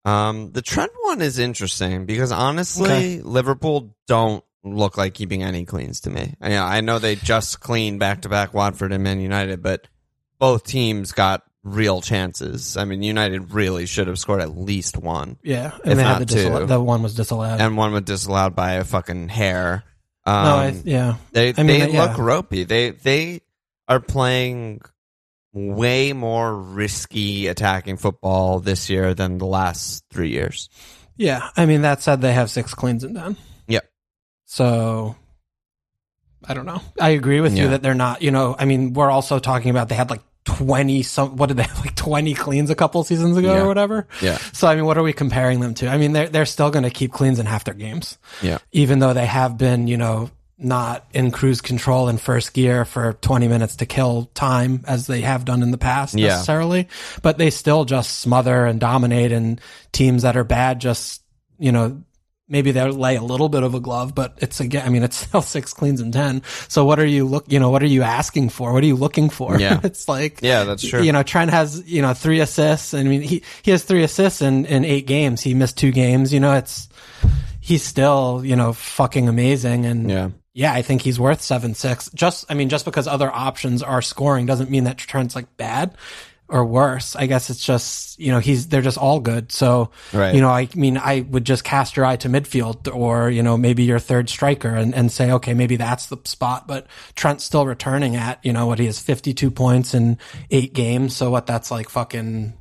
[0.06, 3.22] Um, the Trent one is interesting because honestly, Okay.
[3.22, 6.34] Liverpool don't look like keeping any cleans to me.
[6.42, 9.88] I, I know they just cleaned back to back Watford and Man United, but
[10.40, 12.78] both teams got real chances.
[12.78, 15.78] I mean, United really should have scored at least one, Yeah.
[15.84, 16.66] And not the disallow- two.
[16.68, 17.60] the one was disallowed.
[17.60, 19.84] and one was disallowed by a fucking hair.
[20.26, 21.16] Um, no, I, yeah.
[21.32, 22.04] they I mean, they yeah.
[22.06, 22.64] look ropey.
[22.66, 23.42] They they
[23.88, 24.82] are playing
[25.76, 30.70] way more risky attacking football this year than the last three years.
[31.16, 31.50] Yeah.
[31.58, 33.38] I mean, that said, they have six cleans and done.
[33.68, 33.90] Yep.
[34.46, 35.16] So
[36.48, 36.82] I don't know.
[37.02, 37.64] I agree with Yeah.
[37.64, 40.22] you that they're not, you know, I mean, we're also talking about they had like
[40.46, 43.64] 20 some, what did they have, like 20 cleans a couple seasons ago Yeah.
[43.64, 44.08] or whatever?
[44.22, 45.88] Yeah, So, I mean, what are we comparing them to?
[45.90, 48.18] I mean, they're, they're still going to keep cleans in half their games.
[48.42, 52.84] yeah, even though they have been, you know, not in cruise control in first gear
[52.84, 56.30] for 20 minutes to kill time as they have done in the past Yeah.
[56.30, 56.88] necessarily,
[57.22, 61.22] but they still just smother and dominate and teams that are bad just,
[61.60, 62.02] you know,
[62.50, 65.18] maybe they'll lay a little bit of a glove, but it's again, I mean, it's
[65.18, 66.42] still six cleans and 10.
[66.70, 68.74] So what are you look, you know, what are you asking for?
[68.74, 69.60] What are you looking for?
[69.60, 69.80] Yeah.
[69.84, 71.04] it's like, Yeah, that's true.
[71.04, 72.96] You know, Trent has, you know, three assists.
[72.96, 75.42] I mean, he, he has three assists in, in eight games.
[75.42, 76.34] He missed two games.
[76.34, 76.90] You know, it's,
[77.60, 79.86] he's still, you know, fucking amazing.
[79.86, 80.30] And Yeah.
[80.58, 82.10] Yeah, I think he's worth seven, six.
[82.16, 85.96] Just, I mean, just because other options are scoring doesn't mean that Trent's like bad
[86.50, 87.16] or worse.
[87.16, 89.52] I guess it's just, you know, he's, they're just all good.
[89.52, 90.34] So, Right.
[90.34, 93.56] you know, I mean, I would just cast your eye to midfield or, you know,
[93.56, 96.68] maybe your third striker and, and say, okay, maybe that's the spot.
[96.68, 100.18] But Trent's still returning at, you know, what he has 52 points in
[100.50, 101.16] eight games.
[101.16, 102.58] So what that's like fucking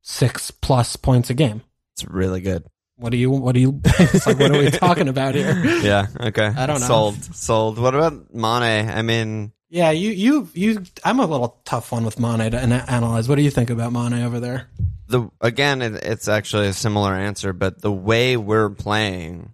[0.00, 1.60] six plus points a game.
[1.92, 2.64] It's really good.
[2.98, 5.64] What do you, what do you, it's like, what are we talking about here?
[5.82, 6.06] Yeah.
[6.20, 6.46] Okay.
[6.46, 6.86] I don't know.
[6.86, 7.22] Sold.
[7.34, 7.78] Sold.
[7.78, 8.90] What about Mane?
[8.90, 12.84] I mean, Yeah, you, you, you, I'm a little tough one with Mane to ana-
[12.88, 13.28] analyze.
[13.28, 14.68] What do you think about Mane over there?
[15.06, 19.52] the again, it, it's actually a similar answer, but the way we're playing,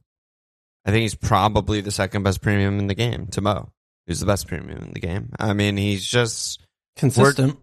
[0.84, 3.70] I think he's probably the second best premium in the game to Mo.
[4.08, 5.30] Who's the best premium in the game?
[5.38, 6.60] I mean, he's just
[6.96, 7.56] Consistent.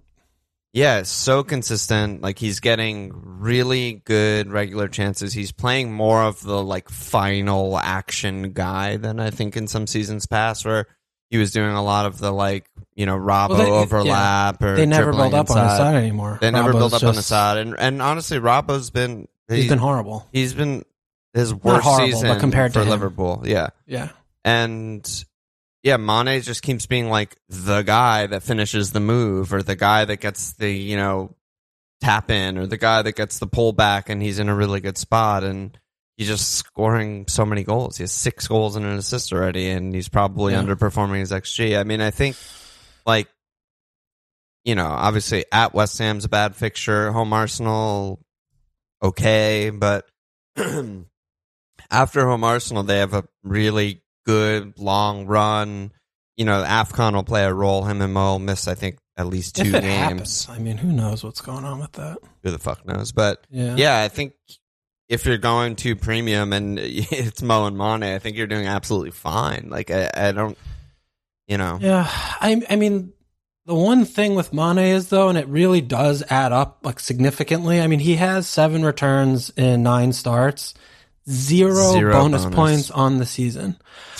[0.74, 2.22] Yeah, so consistent.
[2.22, 5.34] Like he's getting really good regular chances.
[5.34, 10.26] He's playing more of the like final action guy than I think in some seasons
[10.28, 10.88] past, where
[11.30, 14.78] he was doing a lot of the like you know Robbo Well, they- overlap or
[14.78, 15.78] they never build up on inside.
[15.78, 16.38] side anymore.
[16.40, 20.26] They never build up on the side, and and honestly, Robbo's been He's been horrible.
[20.32, 20.86] he's been
[21.34, 22.90] his worst horrible, season compared to for him.
[22.92, 23.44] Liverpool.
[23.46, 24.10] Yeah, Yeah.
[24.46, 25.06] and
[25.84, 30.06] yeah, Mane just keeps being like the guy that finishes the move or the guy
[30.06, 31.36] that gets the, you know,
[32.02, 34.80] tap in or the guy that gets the pull back and he's in a really
[34.82, 35.78] good spot and
[36.18, 37.98] he's just scoring so many goals.
[37.98, 40.62] He has six goals and an assist already and he's probably Yeah.
[40.64, 41.80] underperforming his XG.
[41.80, 42.36] I mean, I think
[43.06, 43.28] like
[44.64, 48.20] you know, obviously at West Ham's a bad fixture, home Arsenal
[49.02, 50.08] okay, but
[51.92, 55.92] after home Arsenal they have a really good long run.
[56.38, 57.84] You know, AFCON will play a role.
[57.84, 59.86] Him and Mo will miss, I think, at least two games.
[59.86, 62.18] happens, I mean, who knows what's going on with that?
[62.44, 63.12] Who the fuck knows?
[63.12, 63.76] But Yeah.
[63.76, 64.34] yeah, I think
[65.10, 69.12] if you're going to premium and it's Mo and Mane, I think you're doing absolutely
[69.12, 69.68] fine.
[69.70, 70.58] Like I, I don't,
[71.48, 73.12] you know, Yeah, I I mean,
[73.66, 77.82] the one thing with Mane is though, and it really does add up like significantly.
[77.82, 80.74] I mean, he has seven returns in nine starts,
[81.30, 82.56] zero, Zero bonus, bonus.
[82.56, 83.78] points on the season.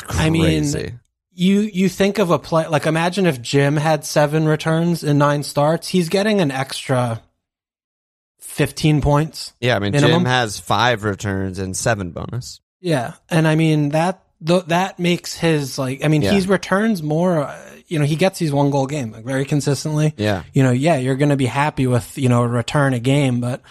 [0.10, 1.00] I mean.
[1.34, 5.44] You you think of a play like imagine if Jim had seven returns in nine
[5.44, 7.22] starts, he's getting an extra
[8.40, 9.54] fifteen points.
[9.62, 10.12] yeah, I mean, minimum?
[10.24, 12.60] Jim has five returns and seven bonus.
[12.82, 16.32] Yeah, and I mean that th- that makes his like I mean Yeah.
[16.34, 17.44] he's returns more.
[17.44, 20.14] Uh, you know he gets these one goal game like very consistently.
[20.18, 20.44] Yeah.
[20.54, 23.40] You know, yeah, you're going to be happy with you know a return a game,
[23.40, 23.62] but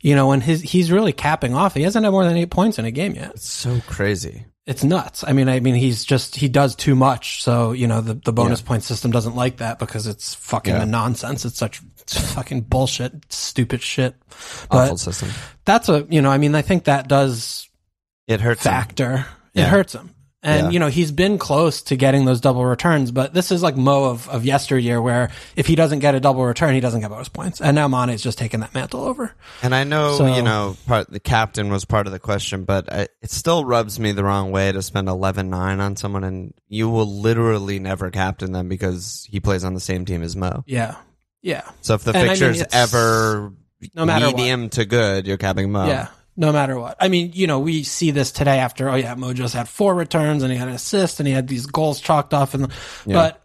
[0.00, 1.74] you know and his he's really capping off.
[1.74, 3.32] He hasn't had more than eight points in a game yet.
[3.34, 4.44] It's so crazy.
[4.66, 5.24] It's nuts.
[5.26, 7.42] I mean, I mean he's just he does too much.
[7.42, 8.66] So you know the the bonus Yeah.
[8.68, 10.84] point system doesn't like that because it's fucking Yeah.
[10.84, 11.44] nonsense.
[11.44, 14.14] It's such it's fucking bullshit, stupid shit.
[14.70, 15.30] Awful system.
[15.64, 17.68] that's a you know I mean I think that does
[18.26, 18.64] It hurts.
[18.64, 18.70] him.
[18.72, 19.26] factor.
[19.54, 19.66] It Yeah.
[19.68, 20.10] hurts him.
[20.40, 20.70] And Yeah.
[20.70, 24.04] you know he's been close to getting those double returns, but this is like Mo
[24.04, 27.28] of, of yesteryear, where if he doesn't get a double return, he doesn't get bonus
[27.28, 27.60] points.
[27.60, 29.32] And now Mane's just taking that mantle over.
[29.64, 32.92] And I know, So- you know, part the captain was part of the question, but
[32.92, 36.88] I, it still rubs me the wrong way to spend 11-9 on someone, and you
[36.88, 40.62] will literally never captain them because he plays on the same team as Mo.
[40.68, 40.94] Yeah,
[41.42, 43.52] yeah, So if the And I mean, fixture's ever
[43.94, 44.36] no matter what.
[44.36, 45.86] medium to good, you're capping Mo.
[45.88, 46.08] yeah.
[46.38, 46.96] No matter what.
[47.00, 48.88] I mean, you know, we see this today after.
[48.88, 51.48] Oh yeah, Mo just had four returns and he had an assist and he had
[51.48, 52.54] these goals chalked off.
[52.54, 52.70] And
[53.04, 53.44] but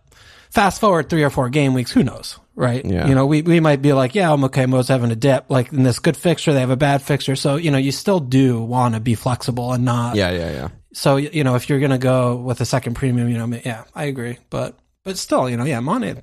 [0.52, 2.86] fast forward three or four game weeks, who knows, right?
[2.86, 3.08] Yeah.
[3.08, 4.68] You know, we we might be like, yeah, I'm okay.
[4.68, 5.50] Mo's having a dip.
[5.50, 7.36] Like in this good fixture, they have a bad fixture.
[7.36, 10.68] So you know, you still do want to be flexible and not yeah, yeah, yeah.
[10.94, 14.04] So you know, if you're gonna go with a second premium, you know, yeah, I
[14.04, 14.38] agree.
[14.52, 16.22] But but still, you know, yeah, Mane,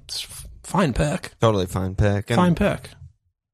[0.62, 2.30] fine pick, Totally fine pick.
[2.30, 2.90] And fine pick.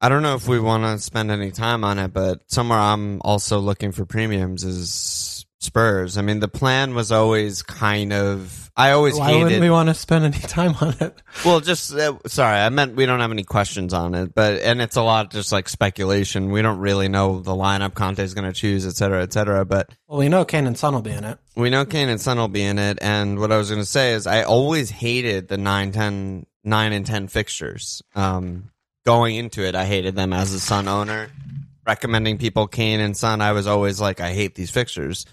[0.01, 3.21] I don't know if we want to spend any time on it, but somewhere I'm
[3.23, 6.19] also looking for premiums is Spurs.
[6.19, 8.71] I mean, the plan was always kind of.
[8.77, 9.43] I always Why hated.
[9.45, 11.21] wouldn't we want to spend any time on it?
[11.47, 14.83] Well, just uh, sorry, I meant we don't have any questions on it, but and
[14.83, 16.51] it's a lot just like speculation.
[16.51, 19.65] We don't really know the lineup Conte is going to choose, et cetera, et cetera.
[19.65, 21.39] But Well, we know Kane and Son will be in it.
[21.57, 22.99] we know Kane and Son will be in it.
[23.01, 26.93] And what I was going to say is, I always hated the 9, 10, 9
[26.93, 28.03] and ten fixtures.
[28.15, 28.71] Um,
[29.07, 31.31] going into it, I hated them as a Son owner.
[31.87, 35.25] Recommending people Kane and Son, I was always like, I hate these fixtures.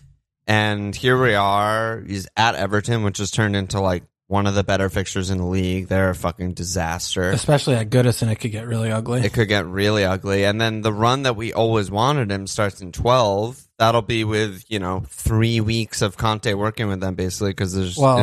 [0.46, 2.04] And here we are.
[2.06, 5.46] He's at Everton, which has turned into like one of the better fixtures in the
[5.46, 5.88] league.
[5.88, 7.32] They're a fucking disaster.
[7.32, 9.22] Especially at Goodison, it could get really ugly.
[9.22, 10.46] It could get really ugly.
[10.46, 13.60] And then the run that we always wanted him starts in 12.
[13.80, 17.98] That'll be with, you know, three weeks of Conte working with them basically because there's
[17.98, 18.18] well,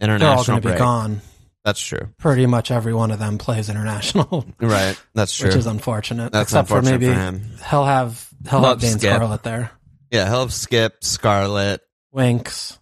[0.00, 0.78] inter- they're all international going to be break.
[0.78, 1.20] gone.
[1.64, 2.08] That's true.
[2.18, 5.00] Pretty much every one of them plays international, Right.
[5.14, 5.48] That's true.
[5.48, 6.32] which is unfortunate.
[6.32, 7.42] That's Except for unfortunate maybe for him.
[7.70, 9.14] he'll have he'll Love have Dane Skip.
[9.14, 9.70] Scarlett there.
[10.10, 11.80] yeah, he'll have Skip, Scarlett,
[12.12, 12.78] Winks.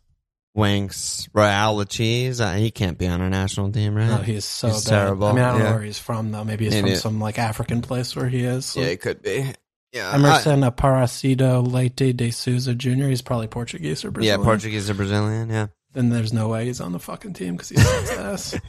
[0.54, 2.40] Winks, Royale Cheese.
[2.40, 4.08] Uh, he can't be on a national team, right?
[4.08, 4.90] No, he's so He's bad.
[4.90, 5.28] terrible.
[5.28, 5.66] I mean, I don't Yeah.
[5.68, 6.42] know where he's from though.
[6.44, 8.74] Maybe he's from some like African place where he is.
[8.76, 9.52] yeah, it could be.
[9.92, 10.12] Yeah.
[10.14, 13.06] Emerson Aparecido Leite de Souza Jr.
[13.08, 14.40] He's probably Portuguese or Brazilian.
[14.40, 15.66] yeah, Portuguese or Brazilian, yeah.
[15.92, 18.10] Then there's no way he's on the fucking team because he's sucks
[18.54, 18.60] ass.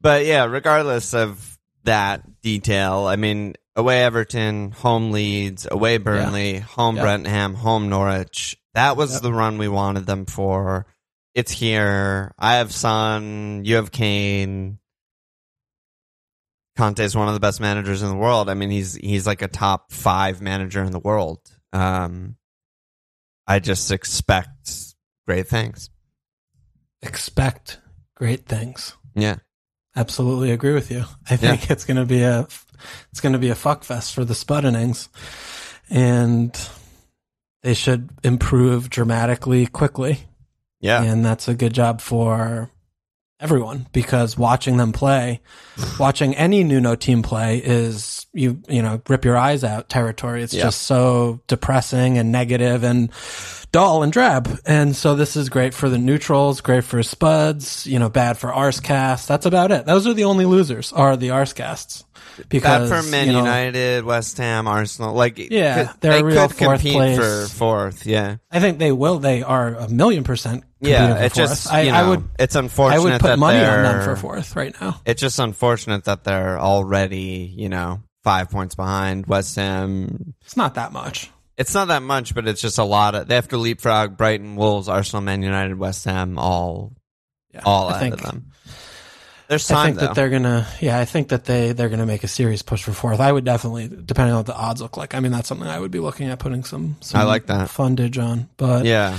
[0.00, 6.96] but yeah, regardless of that detail, I mean, away Everton, home Leeds, away Burnley, home
[6.96, 7.02] Yeah.
[7.02, 8.56] Brentford, home Norwich.
[8.74, 9.22] That was Yep.
[9.22, 10.86] the run we wanted them for.
[11.34, 12.34] It's here.
[12.38, 13.62] I have Son.
[13.64, 14.78] You have Kane.
[16.76, 18.48] Conte is one of the best managers in the world.
[18.48, 21.40] I mean, he's he's like a top five manager in the world.
[21.72, 22.36] Um,
[23.46, 24.70] I just expect
[25.26, 25.90] great things.
[27.02, 27.78] Expect
[28.14, 28.94] great things.
[29.14, 29.36] Yeah.
[29.96, 31.04] Absolutely agree with you.
[31.28, 32.46] I think it's going to be a
[33.10, 35.08] it's going to be a fuck fest for the Spud innings,
[35.90, 36.56] and
[37.62, 40.20] they should improve dramatically quickly.
[40.80, 41.00] Yeah.
[41.02, 42.68] and that's a good job for
[43.38, 45.40] everyone because watching them play,
[46.00, 50.42] watching any Nuno team play is you you know rip your eyes out territory.
[50.42, 50.62] It's Yeah.
[50.64, 53.12] just so depressing and negative and
[53.72, 54.60] dull and drab.
[54.64, 58.50] And so this is great for the neutrals, great for Spuds, you know, bad for
[58.50, 59.26] Arscast.
[59.26, 59.86] That's about it.
[59.86, 62.04] Those are the only losers are the Arscasts.
[62.36, 65.14] Bad Because for Man you know, United, West Ham, Arsenal.
[65.14, 67.18] Like, Yeah, they're they real could fourth compete place.
[67.18, 68.06] for fourth.
[68.06, 69.18] Yeah, I think they will.
[69.18, 70.64] They are a million percent.
[70.80, 71.24] yeah.
[71.24, 71.70] It's just.
[71.70, 72.96] I, you know, I would it's unfortunate.
[72.96, 75.00] I would that put money on them for fourth right now.
[75.04, 80.32] It's just unfortunate that they're already you know five points behind West Ham.
[80.42, 81.30] It's not that much.
[81.56, 83.28] It's not that much, but it's just a lot of.
[83.28, 86.92] They have to leapfrog Brighton, Wolves, Arsenal, Man United, West Ham, all
[87.52, 88.46] Yeah, all I out think of them.
[89.48, 90.06] There's I time think though.
[90.06, 90.66] that they're gonna.
[90.80, 93.20] Yeah, I think that they they're gonna make a serious push for fourth.
[93.20, 95.14] I would definitely, depending on what the odds look like.
[95.14, 96.96] I mean, that's something I would be looking at putting some.
[97.00, 97.68] some I like that.
[97.68, 99.18] fundage on, but yeah,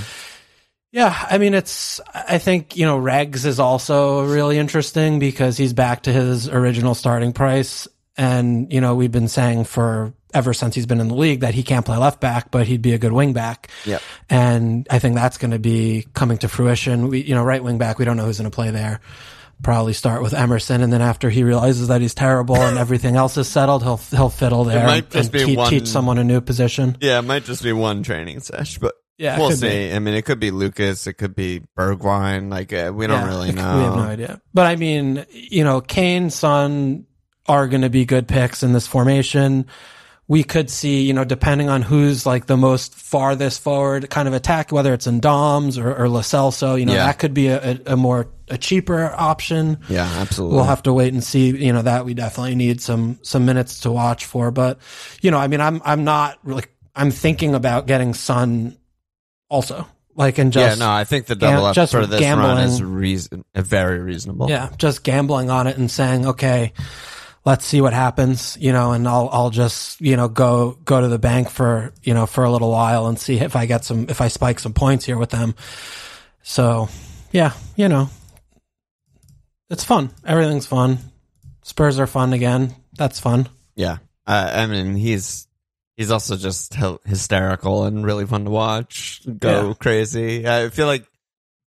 [0.90, 2.00] Yeah, I mean, it's.
[2.12, 6.96] I think you know, Regs is also really interesting because he's back to his original
[6.96, 11.14] starting price, and you know, we've been saying for ever since he's been in the
[11.14, 13.70] league that he can't play left back, but he'd be a good wing back.
[13.86, 14.02] Yep.
[14.28, 17.08] And I think that's going to be coming to fruition.
[17.08, 19.00] We, you know, right wing back, we don't know who's going to play there.
[19.62, 23.36] Probably start with Emerson, and then after he realizes that he's terrible and everything else
[23.38, 26.24] is settled, he'll he'll fiddle there might and, just be te- one- teach someone a
[26.24, 26.98] new position.
[27.00, 27.20] yeah.
[27.20, 29.68] It might just be one training sesh, but Yeah, we'll see.
[29.88, 29.92] be.
[29.94, 31.06] I mean, it could be Lucas.
[31.06, 32.50] It could be Bergwijn.
[32.50, 33.76] Like uh, we don't Yeah, really know.
[33.78, 34.40] We have no idea.
[34.52, 37.06] But I mean, you know, Kane, Son
[37.46, 39.66] are going to be good picks in this formation.
[40.26, 44.32] We could see, you know, depending on who's like the most farthest forward kind of
[44.32, 47.04] attack, whether it's Ndoms or, or Lo Celso, you know, Yeah.
[47.06, 49.78] that could be a, a, more, a cheaper option.
[49.90, 50.56] Yeah, absolutely.
[50.56, 51.50] We'll have to wait and see.
[51.50, 54.50] You know that we definitely need some some minutes to watch for.
[54.50, 54.78] But
[55.20, 56.64] you know, I mean, I'm I'm not really.
[56.96, 58.76] I'm thinking about getting Son
[59.50, 59.86] also.
[60.16, 62.58] Like and just yeah, no, I think the double gam- up just for this run
[62.62, 64.48] is reason very reasonable.
[64.48, 66.72] yeah, just gambling on it and saying, okay,
[67.44, 68.56] let's see what happens.
[68.60, 72.14] You know, and I'll I'll just you know go go to the bank for you
[72.14, 74.72] know for a little while and see if I get some if I spike some
[74.72, 75.54] points here with them.
[76.42, 76.88] So
[77.32, 78.08] yeah, you know,
[79.70, 80.10] it's fun.
[80.24, 80.98] Everything's fun.
[81.62, 82.74] Spurs are fun again.
[82.96, 83.48] That's fun.
[83.74, 83.98] yeah.
[84.26, 85.46] Uh, I mean, he's
[85.96, 89.20] he's also just hysterical and really fun to watch.
[89.38, 89.74] Go Yeah.
[89.74, 90.48] crazy.
[90.48, 91.04] I feel like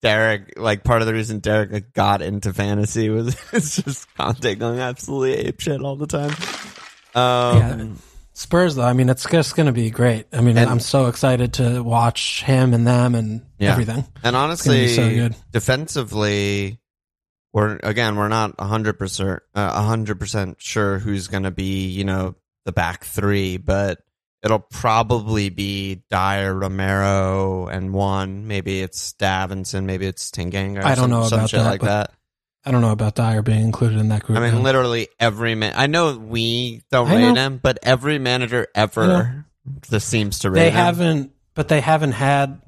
[0.01, 4.79] Derek, like part of the reason Derek got into fantasy was it's just Conte going
[4.79, 6.31] absolutely ape shit all the time.
[7.15, 7.99] Um,
[8.33, 10.27] Spurs though, I mean, it's just going to be great.
[10.31, 13.73] I mean, And- I'm so excited to watch him and them and Yeah.
[13.73, 14.05] everything.
[14.23, 15.35] And honestly, so good.
[15.51, 16.79] defensively,
[17.51, 22.35] we're again we're not hundred percent hundred percent sure who's going to be you know
[22.65, 23.99] the back three, but
[24.43, 28.47] it'll probably be Dier, Romero, and one.
[28.47, 30.83] Maybe it's Davinson, maybe it's Tanganga.
[30.83, 32.11] I don't some, know some about shit that, like that.
[32.65, 34.37] I don't know about Dier being included in that group.
[34.37, 34.61] I mean, now.
[34.61, 35.73] literally every man.
[35.75, 37.35] I know we don't I rate know.
[37.35, 39.45] him, but every manager ever
[39.89, 40.75] just seems to rate they him.
[40.75, 42.61] haven't, but they haven't had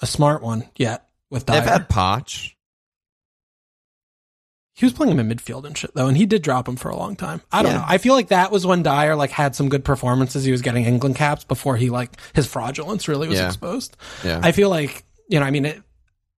[0.00, 1.60] a smart one yet with Dier.
[1.60, 2.51] They've had Poch.
[4.82, 6.88] He was playing him in midfield and shit though, and he did drop him for
[6.88, 7.40] a long time.
[7.52, 7.78] I don't Yeah.
[7.78, 7.84] know.
[7.86, 10.42] I feel like that was when Dier like had some good performances.
[10.44, 13.46] He was getting England caps before he like his fraudulence really was Yeah.
[13.46, 13.96] exposed.
[14.24, 15.80] Yeah, I feel like you know, I mean, it,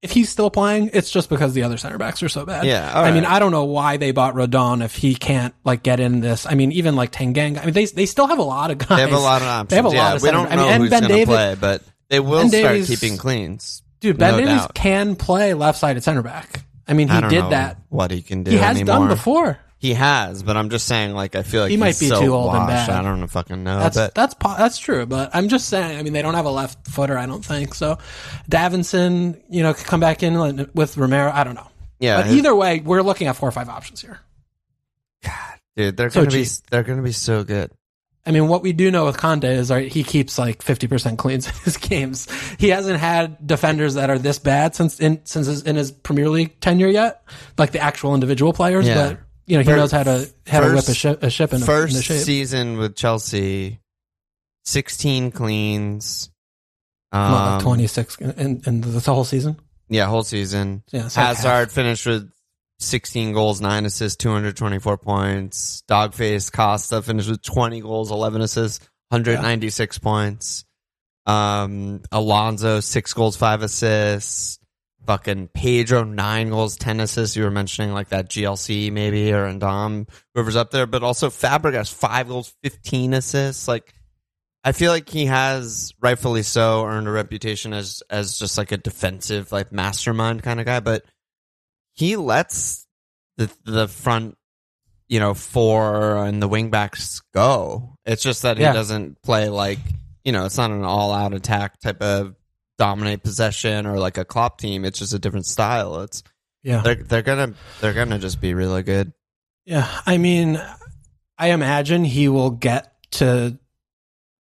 [0.03, 2.67] if he's still playing, it's just because the other center backs are so bad.
[2.67, 3.25] Yeah, all I mean.
[3.25, 6.45] I don't know why they bought Rodon if he can't like get in this.
[6.45, 7.63] I mean, even like Tanganga.
[7.63, 8.89] I mean, they they still have a lot of guys.
[8.91, 9.71] They have a lot of options.
[9.71, 11.09] They have a yeah, lot of we center- don't I know mean, and who's Ben
[11.09, 13.81] going to play, but they will Ben start Davies- keeping cleans.
[14.01, 14.75] Dude, Ben no Davies doubt.
[14.75, 16.61] can play left sided center back.
[16.87, 17.79] I mean, he I did that.
[17.89, 18.51] What he can do?
[18.51, 18.99] He has anymore.
[19.01, 19.59] done before.
[19.79, 21.13] He has, but I'm just saying.
[21.13, 22.89] Like, I feel like He might he's be so too old and washed.
[22.89, 23.01] bad.
[23.01, 25.99] I don't know fucking know, That's but that's that's true, but I'm just saying.
[25.99, 27.19] I mean, they don't have a left footer.
[27.19, 27.99] I don't think so.
[28.51, 31.31] Davinson, you know, could come back in with Romero.
[31.35, 31.69] I don't know.
[32.01, 34.21] yeah, but his- either way, we're looking at four or five options here.
[35.23, 35.33] God,
[35.77, 37.71] dude, they're so gonna be they're gonna be so good.
[38.27, 41.47] I mean, what we do know with Conte is right, he keeps like 50% cleans
[41.49, 42.27] in his games.
[42.59, 46.29] He hasn't had defenders that are this bad since in, since his, in his Premier
[46.31, 47.23] League tenure yet,
[47.59, 48.87] like the actual individual players.
[48.87, 49.09] Yeah.
[49.09, 51.29] But you know, he Fir- knows how to how to whip a first- ship, a
[51.29, 52.23] ship in a, First into shape.
[52.23, 53.81] season with Chelsea,
[54.65, 56.31] 16 cleans.
[57.13, 59.57] Um, like 26 in, in, in the whole season.
[59.89, 60.83] Yeah, whole season.
[60.91, 61.71] Yeah, like Hazard half.
[61.71, 62.31] finished with
[62.85, 65.83] 16 goals, 9 assists, 224 points.
[65.89, 70.65] Dogface Costa finished with 20 goals, 11 assists, 196 points.
[71.27, 74.59] Um, Alonso, 6 goals, 5 assists.
[75.07, 77.37] Fucking Pedro, 9 goals, 10 assists.
[77.37, 80.87] You were mentioning like that GLC maybe or Ndom, whoever's up there.
[80.87, 83.69] But also Fabregas, 5 goals, 15 assists.
[83.69, 83.93] Like,
[84.65, 88.79] I feel like he has rightfully so earned a reputation as as just like a
[88.79, 91.05] defensive like mastermind kind of guy, but
[91.95, 92.87] he lets
[93.37, 94.37] the the front
[95.09, 97.97] you know four and the wingbacks go.
[98.05, 98.73] It's just that he Yeah.
[98.73, 99.79] doesn't play like
[100.25, 102.35] you know it's not an all out attack type of
[102.79, 104.85] dominate possession or like a Klopp team.
[104.85, 106.01] It's just a different style.
[106.01, 106.23] It's
[106.63, 106.81] Yeah.
[106.83, 109.13] they're they're gonna they're gonna just be really good.
[109.65, 110.61] Yeah, I mean,
[111.39, 113.59] I imagine he will get to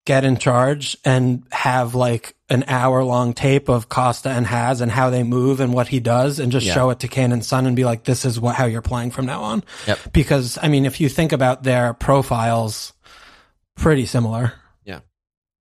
[0.05, 4.91] get in charge and have like an hour long tape of Costa and Haz and
[4.91, 6.73] how they move and what he does and just Yeah.
[6.73, 9.11] show it to Kane and Son and be like, this is what, how you're playing
[9.11, 9.63] from now on.
[9.87, 9.99] Yep.
[10.11, 12.91] Because, I mean, if you think about their profiles,
[13.75, 14.53] pretty similar.
[14.83, 14.99] Yeah.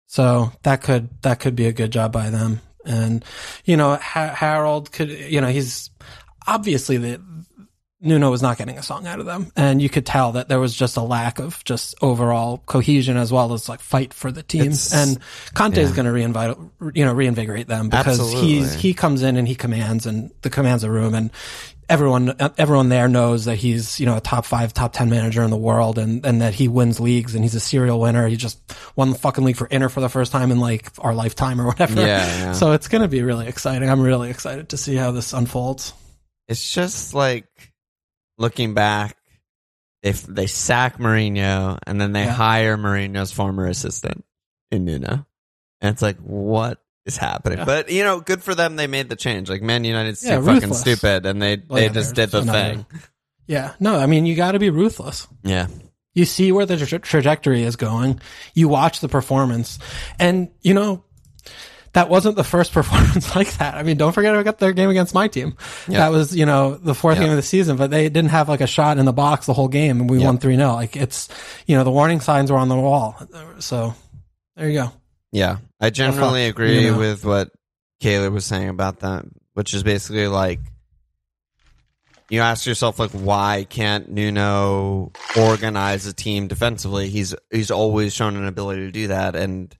[0.05, 2.61] So that could, that could be a good job by them.
[2.85, 3.25] And,
[3.65, 5.89] you know, ha- Harold could, you know, he's
[6.45, 7.21] obviously the,
[7.99, 10.59] Nuno was not getting a song out of them, and you could tell that there
[10.59, 14.43] was just a lack of just overall cohesion as well as like fight for the
[14.43, 14.61] team.
[14.61, 15.19] It's- and
[15.55, 15.95] Conte is yeah.
[15.95, 18.47] going to reinvite, you know, reinvigorate them because Absolutely.
[18.47, 21.31] he's he comes in and he commands and the commands a room, and
[21.89, 25.49] everyone everyone there knows that he's you know a top five, top ten manager in
[25.49, 28.27] the world, and and that he wins leagues and he's a serial winner.
[28.27, 28.59] He just
[28.95, 31.65] won the fucking league for Inter for the first time in like our lifetime or
[31.65, 32.01] whatever.
[32.01, 32.51] Yeah, yeah.
[32.51, 33.89] So it's going to be really exciting.
[33.89, 35.93] I'm really excited to see how this unfolds.
[36.47, 37.66] It's just like
[38.37, 39.17] looking back,
[40.03, 42.33] if they sack Mourinho and then they Yeah.
[42.33, 44.23] hire Mourinho's former assistant
[44.71, 45.25] in Nuno,
[45.81, 47.57] and it's like, what is happening?
[47.59, 47.65] Yeah.
[47.65, 48.75] But you know, good for them.
[48.75, 49.49] They made the change.
[49.49, 52.85] Like Man United's too Yeah, fucking stupid, and they Well, they just did the thing.
[53.47, 55.25] Yeah, no, I mean you got to be ruthless.
[55.43, 55.67] Yeah,
[56.13, 58.19] You see where the tra- trajectory is going.
[58.53, 59.79] You watch the performance,
[60.19, 61.03] and you know
[61.93, 63.75] that wasn't the first performance like that.
[63.75, 65.55] I mean, don't forget about their game against my team.
[65.87, 65.99] Yeah.
[65.99, 67.23] That was you know the fourth Yeah.
[67.23, 69.53] game of the season, but they didn't have like a shot in the box the
[69.53, 70.25] whole game, and we Yeah.
[70.25, 71.29] won three 0 Like it's
[71.65, 73.15] you know the warning signs were on the wall.
[73.59, 73.93] So
[74.55, 74.91] there you go.
[75.31, 75.57] yeah.
[75.79, 76.97] I generally agree you know.
[76.97, 77.51] with what
[78.01, 80.59] Kayla was saying about that, which is basically like.
[82.29, 87.07] You ask yourself like why can't Nuno organize a team defensively?
[87.09, 89.73] He's he's always shown an ability to do that and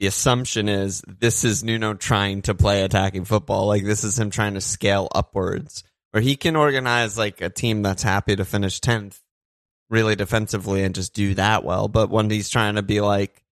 [0.00, 3.66] the assumption is this is Nuno trying to play attacking football.
[3.66, 5.84] Like this is him trying to scale upwards.
[6.12, 9.20] Or he can organize like a team that's happy to finish 10th
[9.90, 11.86] really defensively and just do that well.
[11.86, 13.44] But when he's trying to be like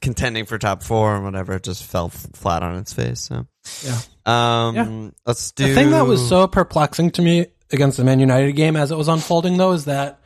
[0.00, 3.20] contending for top four and whatever, it just fell f- flat on its face.
[3.20, 3.46] So,
[3.84, 3.98] Yeah.
[4.24, 8.52] um, let's do The thing that was so perplexing to me against the Man United
[8.52, 10.20] game as it was unfolding, though, is that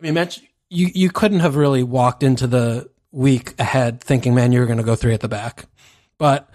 [0.00, 4.52] I mean, Mitch, you you couldn't have really walked into the week ahead thinking, man,
[4.52, 5.64] you were going to go three at the back.
[6.18, 6.48] But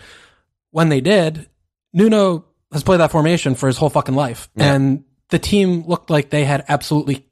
[0.70, 1.50] when they did,
[1.92, 4.74] Nuno has played that formation for his whole fucking life, Yeah.
[4.76, 7.26] and the team looked like they had absolutely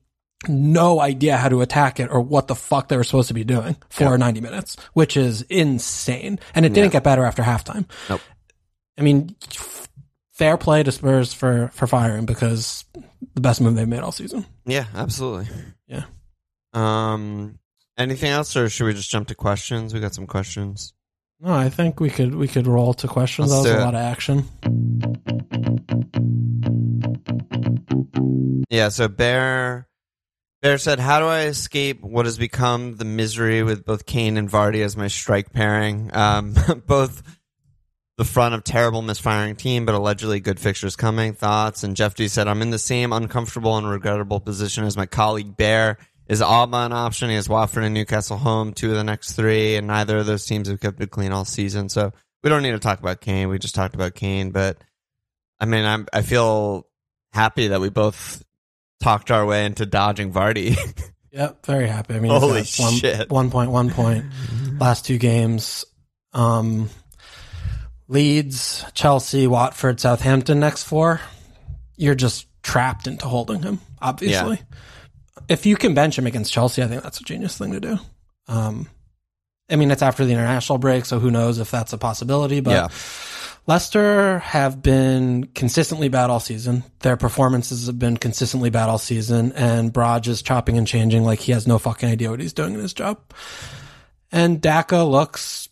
[0.47, 3.43] no idea how to attack it or what the fuck they were supposed to be
[3.43, 4.15] doing for Yeah.
[4.17, 6.39] 90 minutes, which is insane.
[6.55, 6.93] And it didn't Yeah.
[6.99, 7.85] get better after halftime.
[8.09, 8.21] Nope.
[8.97, 9.89] I mean, f-
[10.33, 12.85] fair play to Spurs for for firing because
[13.35, 14.45] the best move they've made all season.
[14.65, 15.47] Yeah, absolutely.
[15.87, 16.03] Yeah.
[16.73, 17.59] Um,
[17.99, 19.93] anything else, or should we just jump to questions?
[19.93, 20.93] We got some questions.
[21.41, 23.51] No, I think we could we could roll to questions.
[23.51, 24.45] Let's that was a lot of action.
[28.69, 28.89] Yeah.
[28.89, 29.87] So Bear,
[30.61, 34.49] Bear said, "How do I escape what has become the misery with both Kane and
[34.49, 36.09] Vardy as my strike pairing?
[36.13, 36.55] Um,
[36.87, 37.23] both
[38.19, 41.31] the front of terrible misfiring team, but allegedly good fixtures coming.
[41.31, 41.85] Thoughts?
[41.85, 45.55] And Jeff D said, I'm in the same uncomfortable and regrettable position as my colleague
[45.55, 45.97] Bear.
[46.29, 47.29] Is Auba an option?
[47.29, 50.45] He has Watford and Newcastle home, two of the next three, and neither of those
[50.45, 51.89] teams have kept it clean all season.
[51.89, 52.13] So
[52.43, 53.49] we don't need to talk about Kane.
[53.49, 54.77] We just talked about Kane, but
[55.59, 56.87] I mean, I'm, I feel
[57.33, 58.43] happy that we both
[59.01, 60.77] talked our way into dodging Vardy.
[61.31, 62.15] Yep, very happy.
[62.15, 63.29] I mean, Holy one, shit.
[63.29, 64.25] one point, one point.
[64.79, 65.85] Last two games,
[66.33, 66.89] um,
[68.07, 70.59] Leeds, Chelsea, Watford, Southampton.
[70.59, 71.21] Next four,
[71.97, 73.79] you're just trapped into holding him.
[74.01, 74.59] Obviously,
[75.49, 77.97] if you can bench him against Chelsea, I think that's a genius thing to do.
[78.47, 78.87] Um,
[79.69, 82.59] I mean, it's after the international break, so who knows if that's a possibility.
[82.59, 82.87] But Yeah.
[83.67, 86.83] Leicester have been consistently bad all season.
[87.01, 91.39] Their performances have been consistently bad all season, and Braj is chopping and changing like
[91.39, 93.19] he has no fucking idea what he's doing in his job.
[94.31, 95.69] And Daka looks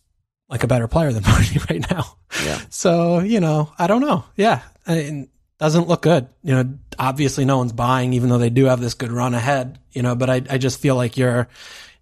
[0.48, 2.16] like a better player than Vardy right now.
[2.44, 2.60] Yeah.
[2.70, 4.24] So, you know, I don't know.
[4.36, 4.60] Yeah.
[4.86, 5.28] I mean,
[5.58, 6.28] doesn't look good.
[6.42, 9.78] You know, obviously no one's buying, even though they do have this good run ahead,
[9.92, 11.48] you know, but I, I just feel like you're,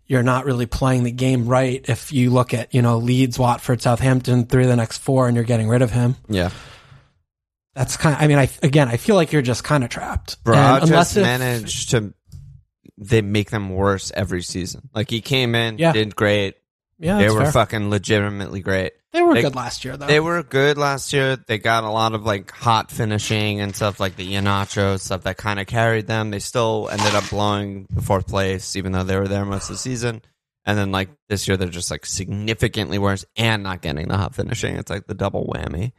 [0.07, 3.81] you're not really playing the game right if you look at, you know, Leeds, Watford,
[3.83, 6.17] Southampton, three of the next four, and you're getting rid of him.
[6.29, 6.51] Yeah.
[7.75, 10.37] That's kind of, I mean, I, again, I feel like you're just kind of trapped.
[10.47, 12.15] And just if- managed to
[12.99, 14.89] they make them worse every season.
[14.95, 15.93] Like he came in, Yeah.
[15.93, 16.55] did great.
[16.99, 17.53] Yeah, they were fair.
[17.53, 18.93] fucking legitimately great.
[19.13, 20.07] they were they- good last year, though.
[20.07, 21.37] They were good last year.
[21.37, 25.37] They got a lot of like hot finishing and stuff like the Iheanacho stuff that
[25.37, 26.31] kind of carried them.
[26.31, 29.75] They still ended up blowing the fourth place, even though they were there most of
[29.75, 30.23] the season.
[30.65, 34.35] And then like this year, they're just like significantly worse and not getting the hot
[34.35, 34.77] finishing.
[34.77, 35.93] It's like the double whammy.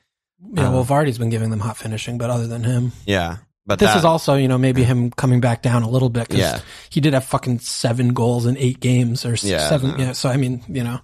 [0.53, 3.37] yeah, well, uh, Vardy's been giving them hot finishing, but other than him, Yeah,
[3.67, 6.27] but this that- is also, you know, maybe him coming back down a little bit
[6.29, 6.59] because Yeah.
[6.89, 9.91] he did have fucking seven goals in eight games or Yeah, seven.
[9.91, 9.97] no.
[9.97, 10.11] Yeah.
[10.13, 10.99] So, I mean, you know,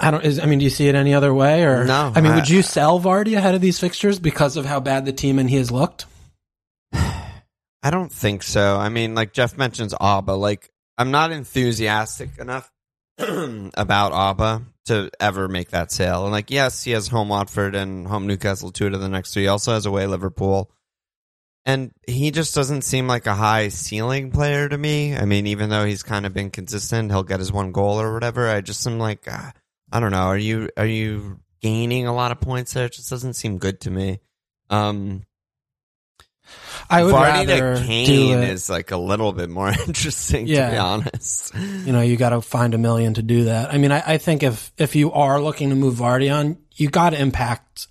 [0.00, 1.84] I don't, is, I mean, do you see it any other way or?
[1.84, 4.78] No, I mean, I- would you sell Vardy ahead of these fixtures because of how
[4.80, 6.06] bad the team and he has looked?
[6.92, 8.76] I don't think so.
[8.78, 10.38] I mean, like Jeff mentions Auba.
[10.38, 12.70] Like, I'm not enthusiastic enough
[13.18, 16.24] about Auba to ever make that sale.
[16.24, 19.42] And like, yes, he has home Watford and home Newcastle two to the next three.
[19.42, 20.70] He also has away Liverpool.
[21.66, 25.14] And he just doesn't seem like a high ceiling player to me.
[25.14, 28.14] I mean, even though he's kind of been consistent, he'll get his one goal or
[28.14, 28.48] whatever.
[28.48, 29.52] I just am like, ah,
[29.92, 30.22] I don't know.
[30.26, 32.86] Are you are you gaining a lot of points there?
[32.86, 34.20] It just doesn't seem good to me.
[34.70, 35.24] Um,
[36.88, 40.70] I would Vardy rather to Kane is like a little bit more interesting, to Yeah.
[40.70, 41.54] be honest.
[41.54, 43.72] you know, you got to find a million to do that.
[43.72, 46.88] I mean, I, I think if if you are looking to move Vardy on, you
[46.88, 47.86] got to impact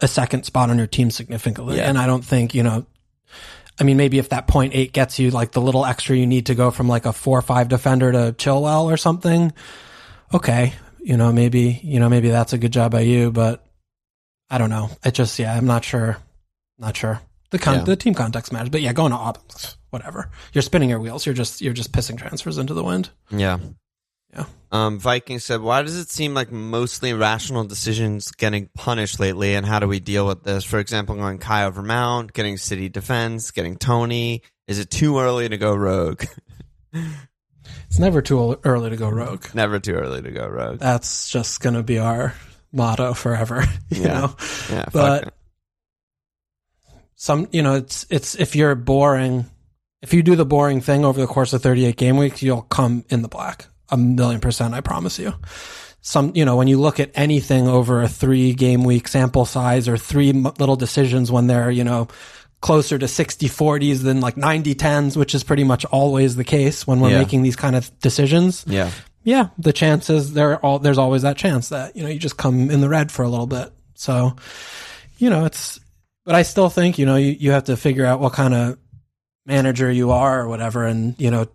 [0.00, 1.76] a second spot on your team significantly.
[1.76, 1.88] Yeah.
[1.88, 2.86] And I don't think you know.
[3.80, 6.46] I mean, maybe if that point eight gets you like the little extra you need
[6.46, 9.52] to go from like a four or five defender to Chilwell or something,
[10.34, 13.64] okay, you know, maybe you know maybe that's a good job by you, but
[14.50, 14.90] I don't know.
[15.04, 16.18] It just yeah, I'm not sure,
[16.78, 17.20] not sure.
[17.50, 17.84] The con- Yeah.
[17.84, 19.38] the team context matters, but yeah, going to op,
[19.90, 20.30] whatever.
[20.52, 21.24] You're spinning your wheels.
[21.26, 23.10] You're just you're just pissing transfers into the wind.
[23.30, 23.58] Yeah.
[24.32, 24.44] Yeah.
[24.72, 29.66] Um, Viking said, why does it seem like mostly rational decisions getting punished lately, and
[29.66, 30.62] how do we deal with this?
[30.64, 34.42] For example, going Kai over Mount, getting City defense, getting Toney.
[34.68, 36.24] Is it too early to go rogue?
[37.86, 39.44] It's never too early to go rogue.
[39.54, 40.78] Never too early to go rogue.
[40.78, 42.34] That's just going to be our
[42.72, 43.64] motto forever.
[43.90, 44.20] You Yeah.
[44.20, 44.36] know,
[44.70, 45.34] Yeah, but
[47.16, 49.46] some, you know, it's, it's, if you're boring,
[50.02, 53.04] if you do the boring thing over the course of 38 game weeks, you'll come
[53.08, 54.74] in the black a million percent.
[54.74, 55.34] I promise you.
[56.02, 59.86] Some, you know, when you look at anything over a three game week sample size
[59.88, 62.08] or three m- little decisions when they're, you know,
[62.62, 66.86] closer to 60 40s than like 90 10s, which is pretty much always the case
[66.86, 67.18] when we're Yeah.
[67.18, 68.64] making these kind of decisions.
[68.66, 68.90] Yeah.
[69.24, 72.70] yeah, the chances there all there's always that chance that you know you just come
[72.70, 73.70] in the red for a little bit.
[73.94, 74.36] So,
[75.18, 75.78] you know, it's
[76.24, 78.78] but I still think you know you you have to figure out what kind of
[79.46, 81.46] manager you are or whatever, and you know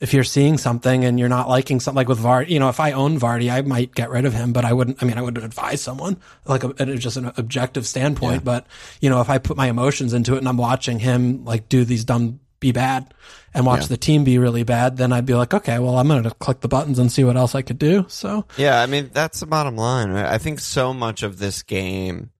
[0.00, 2.80] if you're seeing something and you're not liking something like with Vardy, you know, if
[2.80, 5.02] I own Vardy, I might get rid of him, but I wouldn't.
[5.02, 8.42] I mean, I wouldn't advise someone like a, just an objective standpoint.
[8.44, 8.66] But
[9.00, 11.84] you know, if I put my emotions into it and I'm watching him like do
[11.84, 13.14] these dumb be bad
[13.54, 13.86] and watch Yeah.
[13.88, 16.60] the team be really bad, then I'd be like, okay, well, I'm going to click
[16.60, 18.04] the buttons and see what else I could do.
[18.08, 20.10] So Yeah, I mean that's the bottom line.
[20.10, 20.26] Right?
[20.26, 22.30] I think so much of this game,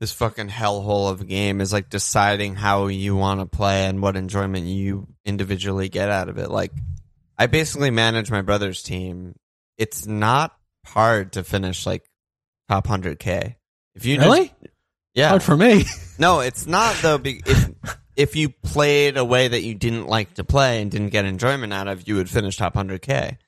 [0.00, 4.00] this fucking hellhole of a game, is like deciding how you want to play and
[4.02, 6.50] what enjoyment you individually get out of it.
[6.50, 6.72] Like,
[7.38, 9.34] I basically manage my brother's team.
[9.78, 12.04] It's not hard to finish like
[12.68, 13.56] top hundred k.
[13.94, 14.72] If you really just,
[15.14, 15.84] yeah, hard for me.
[16.18, 17.18] no, it's not though.
[17.18, 17.70] be- If
[18.16, 21.72] if you played a way that you didn't like to play and didn't get enjoyment
[21.72, 23.38] out of, you would finish top hundred k.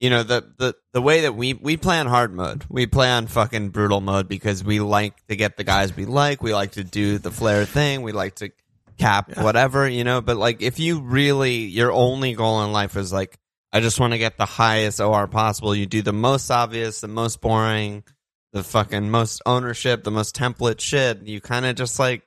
[0.00, 3.10] you know the the the way that we we play on hard mode, we play
[3.10, 6.42] on fucking brutal mode because we like to get the guys we like.
[6.42, 8.02] We like to do the flare thing.
[8.02, 8.50] We like to
[8.98, 10.20] cap whatever, you know.
[10.20, 13.38] But like, if you really your only goal in life is like,
[13.72, 15.74] I just want to get the highest OR possible.
[15.74, 18.04] You do the most obvious, the most boring,
[18.52, 21.22] the fucking most ownership, the most template shit.
[21.22, 22.22] You kind of just like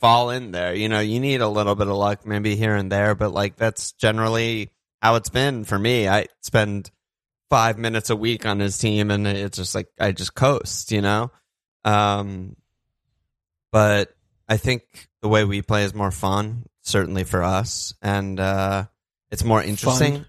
[0.00, 0.74] fall in there.
[0.74, 3.56] You know, you need a little bit of luck maybe here and there, but like
[3.56, 4.70] that's generally
[5.00, 6.08] how it's been for me.
[6.08, 6.90] I spend
[7.50, 11.00] five minutes a week on his team and it's just like I just coast, you
[11.00, 11.30] know?
[11.84, 12.56] Um
[13.72, 14.14] but
[14.48, 14.82] I think
[15.22, 17.94] the way we play is more fun, certainly for us.
[18.02, 18.86] And uh
[19.30, 20.12] it's more interesting.
[20.14, 20.26] Fun.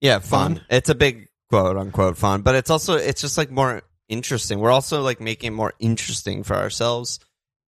[0.00, 0.54] Yeah, fun.
[0.56, 0.64] Fun.
[0.70, 4.58] It's a big quote unquote fun, but it's also it's just like more interesting.
[4.58, 7.18] We're also like making it more interesting for ourselves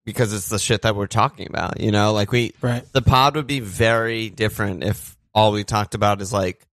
[0.05, 2.12] because it's the shit that we're talking about, you know?
[2.12, 2.84] Like we Right.
[2.92, 6.66] the pod would be very different if all we talked about is like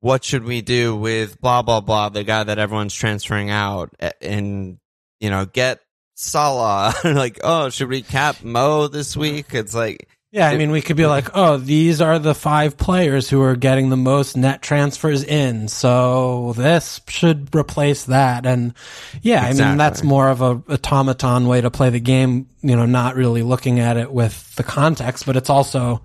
[0.00, 4.78] what should we do with blah blah blah the guy that everyone's transferring out and
[5.20, 5.80] you know get
[6.14, 6.94] Salah.
[7.04, 9.54] Like oh should we cap Mo this week?
[9.54, 13.30] It's like Yeah, I mean, we could be like, oh, these are the five players
[13.30, 18.46] who are getting the most net transfers in, so this should replace that.
[18.46, 18.74] And
[19.22, 22.84] yeah, I mean, that's more of a automaton way to play the game, you know,
[22.84, 26.02] not really looking at it with the context, but it's also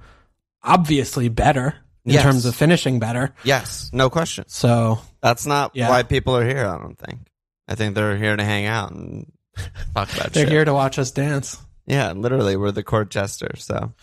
[0.64, 2.24] obviously better in Yes.
[2.24, 3.34] terms of finishing better.
[3.44, 5.90] yes no question So that's not Yeah.
[5.90, 7.20] why people are here I don't think
[7.68, 9.32] I think they're here to hang out and
[9.96, 11.58] talk about they're shit here to watch us dance.
[11.86, 13.94] yeah literally we're the court jester so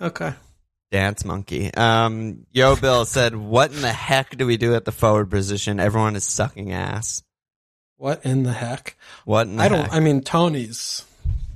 [0.00, 0.34] Okay.
[0.90, 1.72] Dance monkey.
[1.74, 5.80] Um, Yo Bill said, "What in the heck do we do at the forward position?
[5.80, 7.22] Everyone is sucking ass.
[7.96, 8.96] What in the heck?
[9.24, 9.92] What in the I don't, heck?
[9.92, 11.04] I mean, Toney's,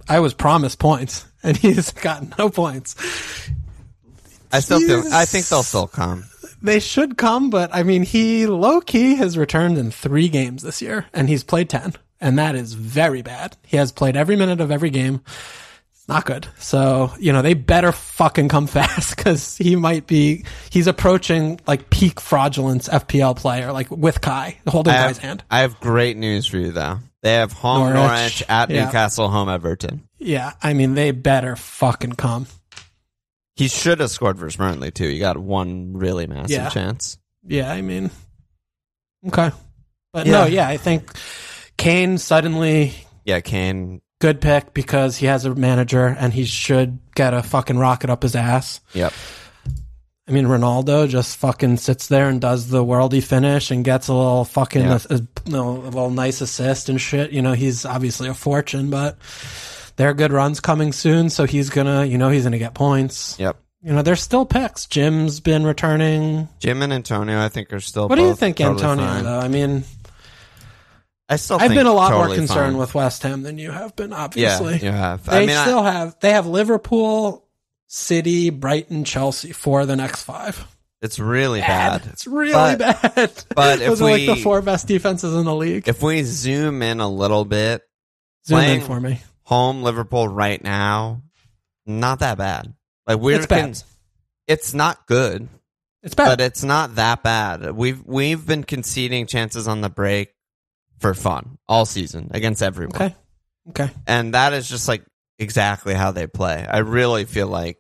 [0.09, 2.97] I was promised points and he's gotten no points.
[4.53, 5.03] I still feel.
[5.13, 6.25] I think they'll still come.
[6.61, 10.83] They should come, but I mean, he low key has returned in three games this
[10.83, 13.57] year, and he's played 10, and that is very bad.
[13.65, 15.21] He has played every minute of every game.
[15.95, 16.49] It's not good.
[16.59, 21.91] So, you know, they better fucking come fast because he might be, he's approaching like
[21.91, 25.45] peak fraudulence FPL player, like with Kai, holding I Kai's have, hand.
[25.51, 26.99] I have great news for you though.
[27.23, 27.95] They have home Norwich.
[27.95, 28.85] Norwich, at Yeah.
[28.87, 30.09] Newcastle, home Everton.
[30.19, 30.53] Yeah.
[30.63, 32.47] I mean, they better fucking come.
[33.59, 35.09] He should have scored versus Burnley too.
[35.09, 36.69] You got one really massive Yeah.
[36.71, 37.19] chance.
[37.47, 38.11] Yeah, I mean,
[39.27, 39.51] okay.
[40.13, 41.11] But no, yeah, I think
[41.77, 42.95] Kane suddenly
[43.25, 44.01] Yeah, Kane.
[44.21, 48.23] good pick because he has a manager and he should get a fucking rocket up
[48.23, 48.81] his ass.
[48.95, 49.13] Yep.
[50.29, 54.13] I mean, Ronaldo just fucking sits there and does the worldy finish and gets a
[54.15, 54.99] little fucking, Yeah.
[55.09, 57.31] a, you know, a little nice assist and shit.
[57.33, 59.17] You know, he's obviously a fortune, but
[59.99, 61.29] there are good runs coming soon.
[61.29, 63.37] So he's gonna, you know, he's gonna get points.
[63.39, 63.57] Yep.
[63.83, 64.87] You know, there's still picks.
[64.87, 66.49] Jim's been returning.
[66.59, 68.09] Jim and Antonio, I think, are still.
[68.09, 69.25] What do you think, totally Antonio, fine.
[69.25, 69.39] though?
[69.39, 69.85] I mean,
[71.29, 71.59] I still.
[71.61, 72.77] I've been a lot totally more concerned fine.
[72.79, 74.79] with West Ham than you have been, Yeah, obviously.
[74.79, 75.25] you have.
[75.27, 77.47] They I mean, I- still have they have Liverpool,
[77.87, 80.67] City, Brighton, Chelsea for the next five.
[81.01, 82.05] it's really bad.
[82.07, 83.31] It's really But- bad.
[83.55, 85.87] but if Those are like the four best defenses in the league.
[85.89, 87.83] If we zoom in a little bit,
[88.47, 89.21] Zoom playing- in for me.
[89.49, 91.23] Home Liverpool right now,
[91.87, 92.75] not that bad.
[93.07, 93.61] Like we're It's bad.
[93.63, 93.75] con-
[94.47, 95.49] it's not good,
[96.03, 96.27] It's bad.
[96.29, 97.71] but it's not that bad.
[97.73, 100.35] We've we've been conceding chances on the break
[100.99, 103.15] for fun all season against everyone, okay.
[103.71, 103.91] Okay.
[104.07, 105.03] and that is just like
[105.39, 106.67] exactly how they play.
[106.69, 107.79] I really feel like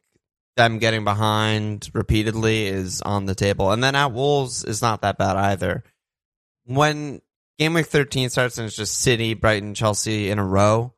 [0.56, 5.18] them getting behind repeatedly is on the table, and then at Wolves is not that
[5.18, 5.84] bad either.
[6.64, 7.20] When
[7.58, 10.94] game week thirteen starts and it's just City, Brighton, Chelsea in a row,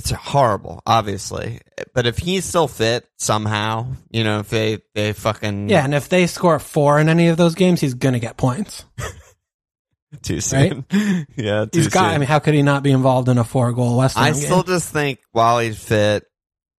[0.00, 1.60] it's horrible, obviously.
[1.94, 6.08] But if he's still fit somehow, you know, if they they fucking Yeah, and if
[6.08, 8.84] they score four in any of those games, he's gonna get points.
[10.22, 10.84] too soon,
[11.36, 12.06] yeah, too He's got.
[12.06, 12.14] soon.
[12.14, 14.40] I mean, how could he not be involved in a four-goal West Ham I game?
[14.40, 16.24] still just think while he's fit,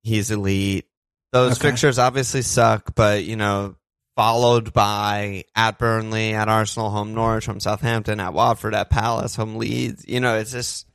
[0.04, 0.86] he's elite.
[1.32, 1.70] Those Okay.
[1.70, 3.76] fixtures obviously suck, but you know,
[4.18, 9.56] followed by at Burnley, at Arsenal, home Norwich, home Southampton, at Watford, at Palace, home
[9.56, 10.04] Leeds.
[10.08, 10.88] You know, it's just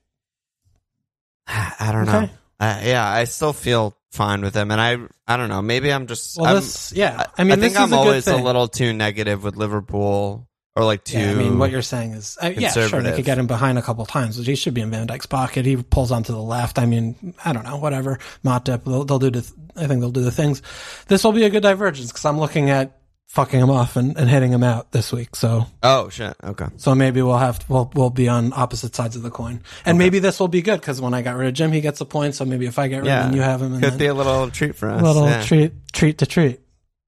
[1.49, 2.19] I don't know.
[2.19, 2.31] Okay.
[2.59, 5.61] Uh, yeah, I still feel fine with him, and I I don't know.
[5.61, 6.93] Maybe I'm just well, I'm, this.
[6.93, 10.85] Yeah, I mean, think this I'm a always a little too negative with Liverpool, or
[10.85, 11.19] like too.
[11.19, 13.79] Yeah, I mean, what you're saying is, uh, yeah, sure, they could get him behind
[13.79, 15.67] a couple times, he should be in Van Dijk's pocket.
[15.67, 16.79] He pulls onto the left.
[16.79, 18.19] I mean, I don't know, whatever.
[18.43, 19.31] Matip, they'll, they'll do.
[19.31, 20.63] The, I think they'll do the things.
[21.09, 22.99] This will be a good divergence because I'm looking at
[23.29, 25.37] fucking him off and, and hitting him out this week.
[25.37, 26.35] So, oh shit.
[26.43, 26.67] Okay.
[26.77, 30.19] so maybe we'll have we'll we'll be on opposite sides of the coin, and maybe
[30.19, 32.35] this will be good because when I got rid of Jim, he gets a point.
[32.35, 34.07] So maybe if I get rid Yeah, of him, you have him, and Could be
[34.07, 35.01] a little treat for us.
[35.01, 35.43] a little yeah.
[35.43, 36.61] treat treat to treat.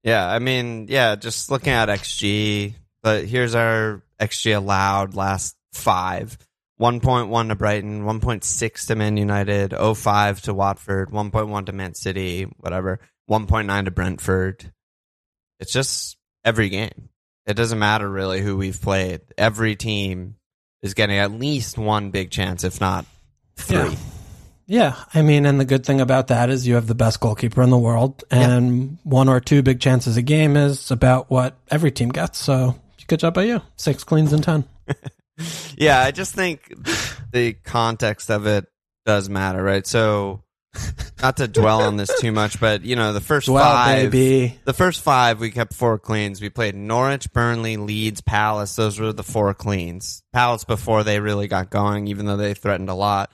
[0.05, 6.39] Yeah, I mean, yeah, just looking at XG, but here's our XG allowed last five.
[6.81, 13.01] 1.1 to Brighton, 1.6 to Man United, 0.5 to Watford, 1.1 to Man City, whatever,
[13.29, 14.73] 1.9 to Brentford.
[15.61, 17.09] It's just every game.
[17.47, 19.21] It doesn't matter really who we've played.
[19.37, 20.37] Every team
[20.83, 23.07] is getting at least one big chance, if not
[23.57, 23.77] three.
[23.77, 23.97] Yeah.
[24.71, 27.63] Yeah, I mean, and the good thing about that is you have the best goalkeeper
[27.63, 31.91] in the world, and one or two big chances a game is about what every
[31.91, 32.39] team gets.
[32.39, 33.63] So, good job by you.
[33.77, 34.65] Six cleans in ten.
[35.79, 36.71] yeah, I just think
[37.33, 38.67] the context of it
[39.07, 39.87] does matter, right?
[39.87, 40.43] So,
[41.22, 44.59] not to dwell on this too much, but you know, the first Dwell, five, baby.
[44.64, 46.41] the first five, we kept four cleans.
[46.41, 48.76] We played Norwich, Burnley, Leeds, Palace.
[48.76, 50.22] Those were the four cleans.
[50.33, 53.31] Palace before they really got going, even though they threatened a lot.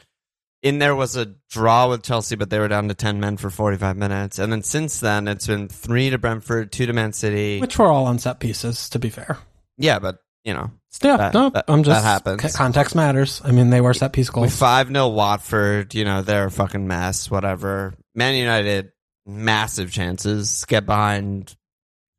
[0.62, 3.50] In there was a draw with Chelsea, but they were down to ten men for
[3.50, 7.60] forty-five minutes, and then since then it's been three to Brentford, two to Man City.
[7.60, 9.36] Which were all on set pieces, to be fair.
[9.76, 10.70] yeah, but you know,
[11.02, 12.54] Yeah, That- no, that- I'm just that happens.
[12.56, 13.40] context matters.
[13.44, 14.56] I mean, they were set piece goals.
[14.56, 15.94] five 0 Watford.
[15.94, 17.30] You know they're a fucking mess.
[17.30, 17.94] Whatever.
[18.14, 18.92] Man United,
[19.26, 21.54] massive chances get behind.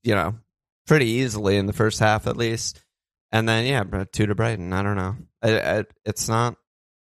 [0.03, 0.35] You know,
[0.87, 2.81] pretty easily in the first half at least,
[3.31, 4.71] and then yeah, two to Brighton.
[4.73, 5.15] I don't know.
[5.41, 6.57] I, I, it's not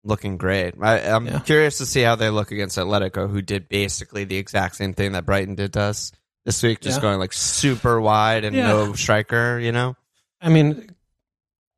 [0.04, 0.74] looking great.
[0.80, 1.38] I, I'm Yeah.
[1.40, 5.12] curious to see how they look against Atletico, who did basically the exact same thing
[5.12, 6.12] that Brighton did to us
[6.44, 7.02] this week, just Yeah.
[7.02, 8.66] going like super wide and Yeah.
[8.68, 9.58] no striker.
[9.58, 9.94] You know.
[10.42, 10.88] I mean,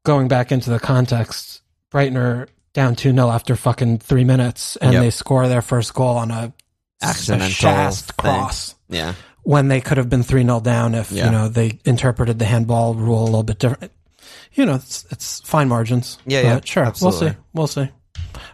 [0.04, 5.02] going back into the context, Brighton down 2 0 after fucking three minutes, and Yep.
[5.02, 6.52] they score their first goal on a,
[7.02, 9.14] Accidental a shast cross Yeah.
[9.42, 11.26] when they could have been 3 0 down if, Yeah.
[11.26, 13.92] you know, they interpreted the handball rule a little bit different.
[14.54, 16.18] You know, it's, it's fine margins.
[16.26, 16.84] Yeah, yeah, Sure.
[16.84, 17.34] absolutely.
[17.54, 17.82] We'll see.
[17.82, 17.92] We'll see.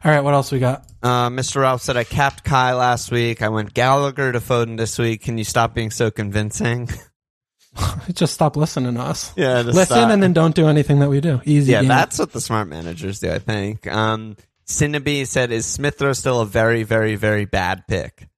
[0.05, 0.21] All right.
[0.21, 0.85] What else we got?
[1.03, 1.61] Uh, Mr.
[1.61, 3.43] Ralph said, I capped Kai last week.
[3.43, 5.23] I went Gallagher to Foden this week.
[5.23, 6.89] Can you stop being so convincing?
[8.13, 9.33] Just stop listening to us.
[9.37, 10.11] yeah, Listen stop.
[10.11, 11.41] and then don't do anything that we do.
[11.45, 11.73] Easy.
[11.73, 11.89] Yeah, game.
[11.89, 13.87] that's what the smart managers do, I think.
[13.87, 18.29] Um, Cinnabee said, Is Smith Rowe still a very, very, very bad pick?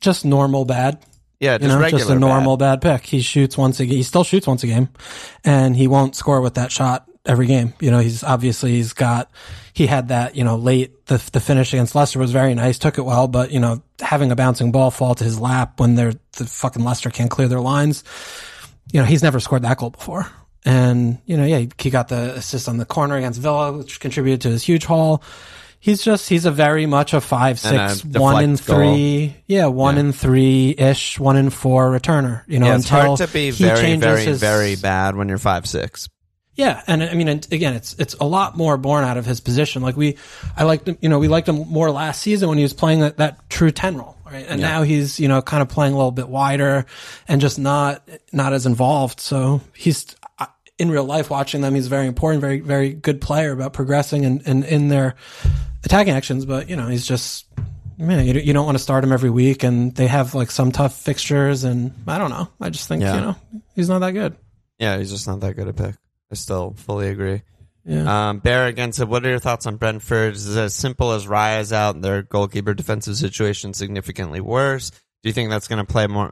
[0.00, 0.98] just normal bad.
[1.40, 1.98] Yeah, you just know, regular.
[2.00, 2.82] just a normal bad.
[2.82, 3.04] pick.
[3.06, 3.96] He shoots once a game.
[3.96, 4.88] He still shoots once a game,
[5.44, 7.72] and he won't score with that shot every game.
[7.80, 9.30] You know, he's obviously he's got
[9.72, 12.98] he had that you know late the the finish against Leicester was very nice, took
[12.98, 16.14] it well, but you know having a bouncing ball fall to his lap when they're
[16.36, 18.04] the fucking Leicester can't clear their lines.
[18.92, 20.26] You know, he's never scored that goal before.
[20.64, 24.42] And, you know, yeah, he, got the assist on the corner against Villa, which contributed
[24.42, 25.22] to his huge haul.
[25.80, 27.76] He's just, he's a very much a five, And
[28.14, 28.76] a one in deflect goal.
[28.94, 30.00] three, yeah, one Yeah.
[30.02, 32.42] in three ish, one in four returner.
[32.46, 35.28] You know, Yeah, it's until hard to be he very, very, his- very bad when
[35.28, 36.08] you're five six.
[36.54, 39.40] yeah, and I mean, and again, it's it's a lot more born out of his
[39.40, 39.82] position.
[39.82, 40.18] Like we,
[40.56, 43.00] I liked him, you know, we liked him more last season when he was playing
[43.00, 44.46] that, that true ten role, right?
[44.48, 46.86] And now he's you know kind of playing a little bit wider
[47.28, 49.20] and just not not as involved.
[49.20, 50.16] So he's
[50.78, 51.74] in real life watching them.
[51.74, 55.14] He's very important, very very good player about progressing and and in their
[55.84, 56.44] attacking actions.
[56.44, 57.46] But you know, he's just.
[57.98, 60.72] Man, you, you don't want to start him every week, and they have like some
[60.72, 62.48] tough fixtures, and I don't know.
[62.60, 63.14] I just think Yeah.
[63.14, 63.36] you know
[63.76, 64.34] he's not that good.
[64.78, 65.94] Yeah, he's just not that good a pick.
[66.30, 67.42] I still fully agree.
[67.84, 68.28] Yeah.
[68.28, 70.34] Um, Bear again said, "What are your thoughts on Brentford?
[70.34, 74.90] Is it as simple as Raya's out and their goalkeeper defensive situation significantly worse?
[74.90, 76.30] Do you think that's going to play more?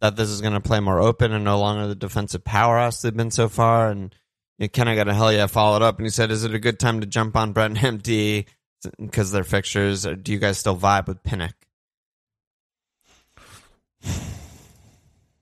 [0.00, 3.16] That this is going to play more open and no longer the defensive powerhouse they've
[3.16, 4.14] been so far?" And
[4.58, 6.58] you Ken, I got a hell yeah followed up, and he said, "Is it a
[6.58, 8.46] good time to jump on Brent MD
[8.98, 10.06] because their fixtures?
[10.06, 11.55] Or do you guys still vibe with Pinnock?"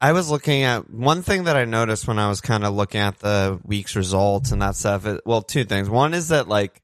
[0.05, 3.01] I was looking at one thing that I noticed when I was kind of looking
[3.01, 5.07] at the week's results and that stuff.
[5.07, 5.89] It, well, two things.
[5.89, 6.83] One is that like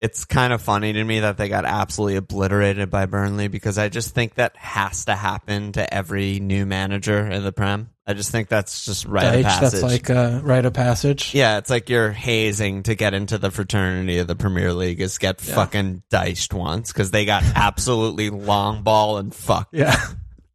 [0.00, 3.88] it's kind of funny to me that they got absolutely obliterated by Burnley because I
[3.88, 7.90] just think that has to happen to every new manager in the Prem.
[8.06, 9.80] I just think that's just right of passage.
[9.80, 11.34] that's like a rite of passage.
[11.34, 15.18] yeah, it's like you're hazing to get into the fraternity of the Premier League is
[15.18, 15.56] get Yeah.
[15.56, 19.96] fucking diced once because they got absolutely long ball and fucked Yeah.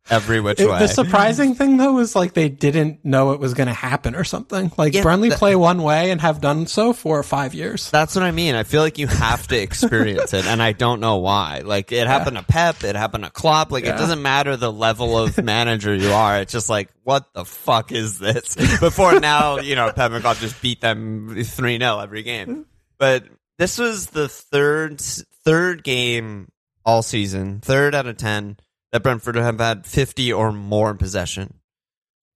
[0.10, 0.80] Every which It- way.
[0.80, 4.24] the surprising thing though is like they didn't know it was going to happen or
[4.24, 4.72] something.
[4.78, 7.90] Like Yeah, Burnley that- play one way and have done so for five years.
[7.90, 8.56] That's what I mean.
[8.56, 11.62] I feel like you have to experience it, and I don't know why.
[11.64, 13.72] Like it happened to Pep, it happened to Klopp.
[13.72, 13.96] Like Yeah.
[13.96, 16.40] it doesn't matter the level of manager you are.
[16.40, 18.56] It's just like, what the fuck is this?
[18.80, 22.66] Before now, you know, Pep and Klopp just beat them three 0 every game.
[22.98, 23.24] But
[23.58, 25.00] this was the third
[25.46, 26.50] third game
[26.86, 28.58] all season, third out of ten
[28.94, 31.60] that Brentford have had fifty or more in possession.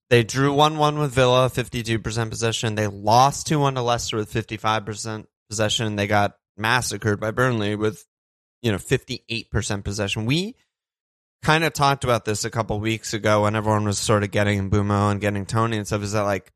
[0.09, 2.75] They drew 1 1 with Villa, 52% possession.
[2.75, 5.95] They lost 2 1 to Leicester with 55% possession.
[5.95, 8.05] They got massacred by Burnley with,
[8.61, 10.25] you know, 58% possession.
[10.25, 10.55] We
[11.43, 14.69] kind of talked about this a couple weeks ago when everyone was sort of getting
[14.69, 16.03] Mbeumo and getting Toney and stuff.
[16.03, 16.53] Is that like,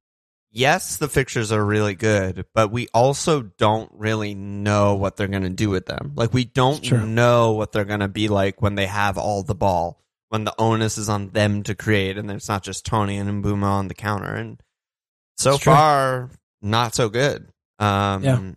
[0.52, 5.44] yes, the fixtures are really good, but we also don't really know what they're going
[5.44, 6.12] to do with them.
[6.16, 9.56] Like we don't know what they're going to be like when they have all the
[9.56, 13.44] ball, when the onus is on them to create, and it's not just Toney and
[13.44, 14.34] Mbeumo on the counter.
[14.34, 14.62] And
[15.38, 16.30] so far,
[16.62, 17.48] not so good.
[17.80, 18.52] Um, Yeah.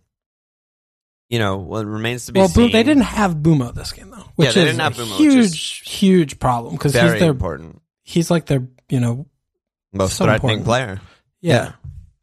[1.27, 2.67] You know, what remains to be Well, seen.
[2.67, 5.17] Bo- they didn't have Mbeumo this game though, which they is didn't have a Mbeumo,
[5.17, 9.25] huge, huge problem because he's their important, he's like their you know
[9.91, 10.65] most threatening important.
[10.65, 11.01] player.
[11.41, 11.71] yeah.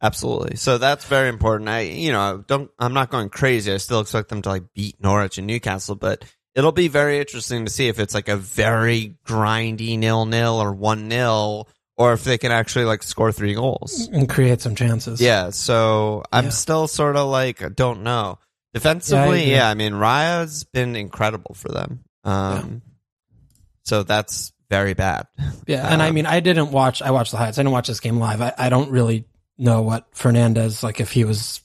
[0.03, 0.57] Absolutely.
[0.57, 1.69] So that's very important.
[1.69, 3.71] I, you know, don't, I'm not going crazy.
[3.73, 6.25] I still expect them to like beat Norwich and Newcastle, but
[6.55, 10.73] it'll be very interesting to see if it's like a very grindy nil nil or
[10.73, 14.09] one nil, or if they can actually like score three goals.
[14.11, 15.21] and create some chances.
[15.21, 15.51] Yeah.
[15.51, 16.49] So I'm Yeah.
[16.51, 18.39] still sort of like, I don't know.
[18.73, 22.03] Yeah, I Defensively, yeah, I mean, Raya's been incredible for them.
[22.25, 22.81] Um,
[23.83, 25.27] so that's very bad.
[25.67, 27.01] Yeah, and I Um, mean, I didn't watch.
[27.01, 27.57] I watched the highlights.
[27.59, 28.41] I didn't watch this game live.
[28.41, 29.25] I, I don't really
[29.57, 31.61] know what Fernandez like if he was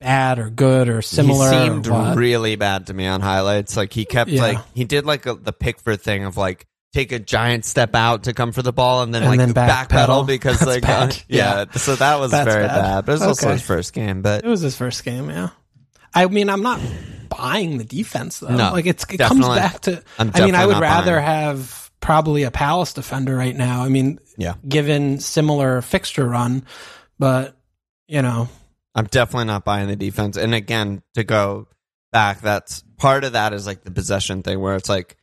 [0.00, 1.50] bad or good or similar.
[1.50, 3.76] He seemed really bad to me on highlights.
[3.76, 4.42] Like he kept Yeah.
[4.42, 8.24] like he did like a, the Pickford thing of like take a giant step out
[8.24, 10.26] to come for the ball and then And like then backpedal backpedal.
[10.26, 11.64] because That's like uh, yeah.
[11.72, 12.80] So that was That's very bad.
[12.82, 13.06] bad.
[13.06, 14.22] But it was also his first game.
[14.22, 15.28] But It was his first game.
[15.30, 15.50] Yeah,
[16.14, 16.80] I mean, I'm not
[17.28, 18.54] buying the defense though.
[18.54, 20.02] No, like it's it comes back to.
[20.18, 21.24] I'm mean, I would rather buying.
[21.26, 23.82] have probably a Palace defender right now.
[23.82, 26.64] I mean, yeah, given similar fixture run,
[27.18, 27.56] but
[28.06, 28.48] you know,
[28.94, 30.36] I'm definitely not buying the defense.
[30.36, 31.66] And again, to go
[32.12, 35.16] back, that's part of that is like the possession thing where it's like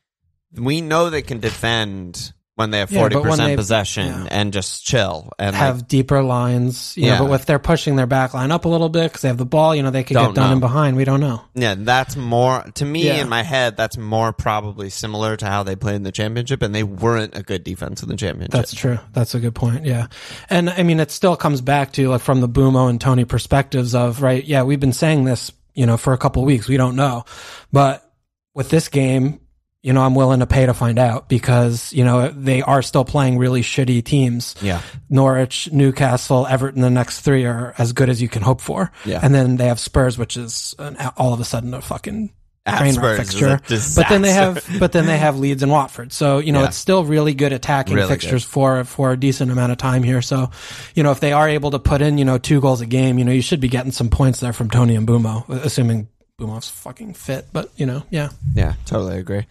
[0.52, 4.06] we know they can defend when they have Yeah, forty but when percent they- possession
[4.06, 4.28] yeah.
[4.30, 6.96] and just chill and have like, deeper lines.
[6.96, 7.18] You Yeah.
[7.18, 9.38] know, but if they're pushing their back line up a little bit because they have
[9.38, 10.52] the ball, you know, they could Don't get done know.
[10.54, 10.96] in behind.
[10.96, 11.42] We don't know.
[11.54, 13.14] Yeah, that's more to me Yeah.
[13.22, 13.76] in my head.
[13.76, 17.42] That's more probably similar to how they played in the championship, and they weren't a
[17.42, 18.52] good defense in the championship.
[18.52, 19.00] That's true.
[19.12, 19.84] That's a good point.
[19.84, 20.06] Yeah.
[20.48, 23.96] And I mean, it still comes back to like from the Mbeumo and Toney perspectives
[23.96, 24.44] of, right.
[24.44, 24.62] Yeah.
[24.62, 26.68] We've been saying this, you know, for a couple of weeks.
[26.68, 27.24] We don't know,
[27.72, 28.08] but
[28.54, 29.40] with this game,
[29.84, 33.04] you know, I'm willing to pay to find out because, you know, they are still
[33.04, 34.54] playing really shitty teams.
[34.62, 34.80] yeah,
[35.10, 38.90] Norwich, Newcastle, Everton, the next three are as good as you can hope for.
[39.04, 39.20] Yeah.
[39.22, 42.32] And then they have Spurs, which is an, all of a sudden a fucking
[42.64, 43.60] At train wreck fixture.
[43.94, 46.14] But then they have, but then they have Leeds and Watford.
[46.14, 46.68] So, you know, Yeah.
[46.68, 50.22] it's still really good attacking Really fixtures for, for a decent amount of time here.
[50.22, 50.48] So,
[50.94, 53.18] you know, if they are able to put in, you know, two goals a game,
[53.18, 56.08] you know, you should be getting some points there from Toney and Mbeumo, assuming
[56.40, 57.48] Mbeumo's fucking fit.
[57.52, 58.30] But, you know, yeah.
[58.54, 59.44] yeah, totally agree.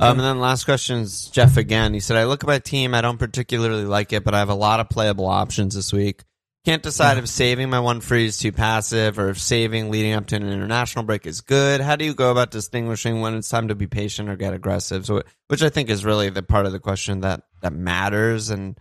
[0.00, 1.94] Um, and then last question is Jeff again.
[1.94, 2.94] He said, "I look at my team.
[2.94, 6.24] I don't particularly like it, but I have a lot of playable options this week.
[6.64, 10.26] Can't decide if saving my one free is too passive or if saving leading up
[10.28, 11.82] to an international break is good.
[11.82, 15.04] How do you go about distinguishing when it's time to be patient or get aggressive?
[15.04, 18.48] So, which I think is really the part of the question that that matters.
[18.48, 18.80] And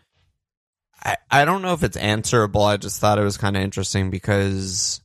[1.04, 2.64] I I don't know if it's answerable.
[2.64, 5.02] I just thought it was kind of interesting because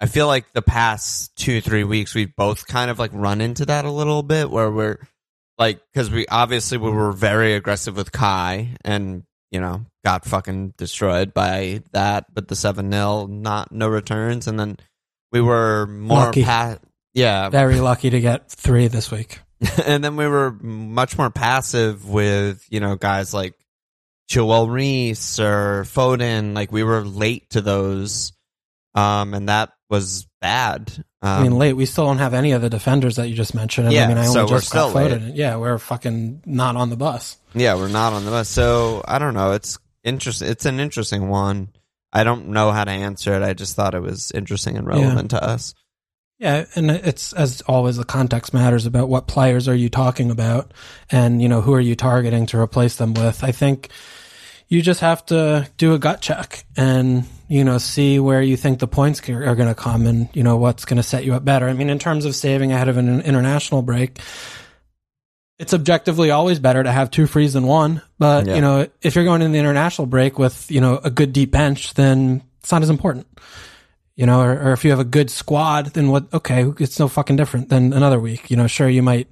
[0.00, 3.66] I feel like the past two three weeks we've both kind of like run into
[3.66, 4.98] that a little bit where we're
[5.58, 10.74] like because we obviously we were very aggressive with Kai and you know got fucking
[10.76, 14.76] destroyed by that, but the seven 0 not no returns, and then
[15.32, 16.44] we were more Lucky.
[16.44, 16.78] pa-
[17.14, 19.40] yeah, Very lucky to get three this week.
[19.84, 23.54] and then we were much more passive with you know guys like
[24.28, 26.54] Joel Reece or Foden.
[26.54, 28.32] Like we were late to those,
[28.94, 30.92] um, and that was bad.
[31.22, 31.72] Um, I mean, late.
[31.72, 33.88] We still don't have any of the defenders that you just mentioned.
[33.88, 35.34] And Yeah, I mean, I only so we're just got still late.
[35.34, 37.36] Yeah, we're fucking not on the bus.
[37.54, 38.48] Yeah, we're not on the bus.
[38.48, 39.52] So I don't know.
[39.52, 40.48] It's interesting.
[40.48, 41.68] It's an interesting one.
[42.12, 43.42] I don't know how to answer it.
[43.42, 45.74] I just thought it was interesting and relevant to us.
[46.38, 50.72] Yeah, and it's as always the context matters about what players are you talking about
[51.10, 53.42] and you know who are you targeting to replace them with.
[53.42, 53.88] I think
[54.68, 58.78] you just have to do a gut check and you know see where you think
[58.78, 61.44] the points are going to come and you know what's going to set you up
[61.44, 61.68] better.
[61.68, 64.18] I mean in terms of saving ahead of an international break
[65.58, 68.54] it's objectively always better to have two frees than one, but Yeah.
[68.54, 71.50] you know if you're going in the international break with you know a good deep
[71.50, 73.26] bench then it's not as important
[74.18, 76.26] you know, or, or if you have a good squad, then what?
[76.34, 78.50] Okay, it's no fucking different than another week.
[78.50, 79.28] You know, sure you might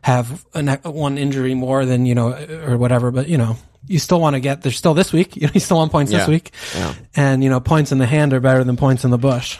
[0.00, 2.32] have an, one injury more than you know,
[2.66, 4.62] or whatever, but you know, you still want to get.
[4.62, 5.36] There's still this week.
[5.40, 6.94] You know, you still want points this week, Yeah.
[7.14, 9.58] and you know, points in the hand are better than points in the bush.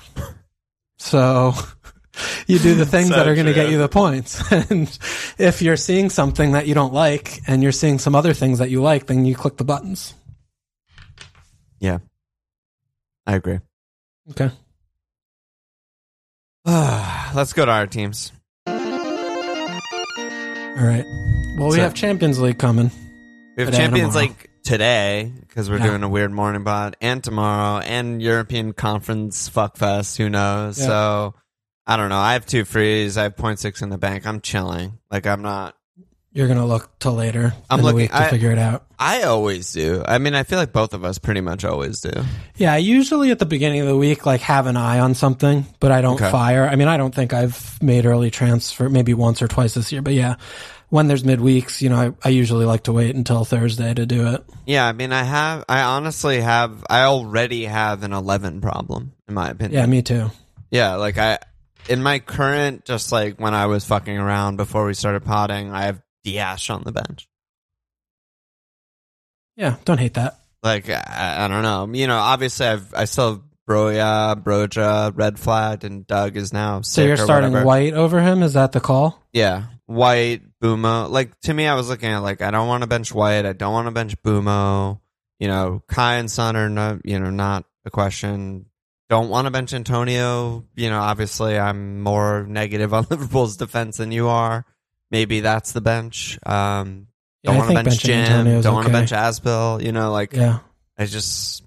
[0.98, 1.52] So.
[2.46, 4.42] You do the things So that are going to get you the points.
[4.70, 4.98] And
[5.38, 8.68] if you're seeing something that you don't like and you're seeing some other things that
[8.68, 10.12] you like, then you click the buttons.
[11.78, 11.98] Yeah.
[13.26, 13.60] I agree.
[14.32, 14.50] Okay.
[17.34, 18.32] Let's go to our teams.
[18.66, 18.74] All
[20.86, 21.04] right.
[21.58, 22.90] Well, we So- have Champions League coming.
[23.56, 24.28] We have Champions tomorrow.
[24.28, 25.86] League today because we're Yeah.
[25.88, 30.16] doing a weird morning pod, and tomorrow, and European Conference fuckfest.
[30.16, 30.78] Who knows?
[30.78, 30.86] Yeah.
[30.86, 31.34] So
[31.86, 32.18] I don't know.
[32.18, 33.16] I have two frees.
[33.18, 34.26] I have 0.6 in the bank.
[34.26, 34.98] I'm chilling.
[35.10, 35.74] Like I'm not.
[36.32, 38.84] You're gonna look till later I'm looking- to I- figure it out.
[38.98, 40.02] I always do.
[40.06, 42.12] I mean, I feel like both of us pretty much always do.
[42.56, 45.66] Yeah, I usually at the beginning of the week like have an eye on something,
[45.80, 46.30] but I don't Okay.
[46.30, 46.68] fire.
[46.70, 50.02] I mean, I don't think I've made early transfer maybe once or twice this year,
[50.02, 50.34] but yeah,
[50.90, 54.28] when there's midweeks, you know, I, I usually like to wait until Thursday to do
[54.28, 54.44] it.
[54.66, 55.64] Yeah, I mean, I have.
[55.68, 56.84] I honestly have.
[56.90, 59.80] I already have an 11 problem, in my opinion.
[59.80, 60.30] Yeah, me too.
[60.70, 61.38] Yeah, like I,
[61.88, 65.84] in my current, just like when I was fucking around before we started potting, I
[65.86, 67.28] have Dias on the bench.
[69.56, 70.38] Yeah, don't hate that.
[70.62, 72.18] Like I, I don't know, you know.
[72.18, 76.80] Obviously, I've I still have Broya, Broja, red Flag, and Doug is now.
[76.82, 77.66] So you're starting whatever.
[77.66, 78.42] White over him?
[78.42, 79.22] Is that the call?
[79.32, 81.10] Yeah, White, Mbeumo.
[81.10, 83.46] Like to me, I was looking at like I don't want to bench White.
[83.46, 85.00] I don't want to bench Mbeumo.
[85.38, 88.66] You know, Kai and Son are no, you know, not a question.
[89.08, 90.64] Don't want to bench Antonio.
[90.74, 94.66] You know, obviously, I'm more negative on Liverpool's defense than you are.
[95.10, 96.38] Maybe that's the bench.
[96.46, 97.06] Um,
[97.44, 98.18] don't I want to bench Jim.
[98.20, 99.82] Antonio's Don't want to bench Azpi.
[99.82, 100.58] You know, like Yeah.
[100.98, 101.62] I just,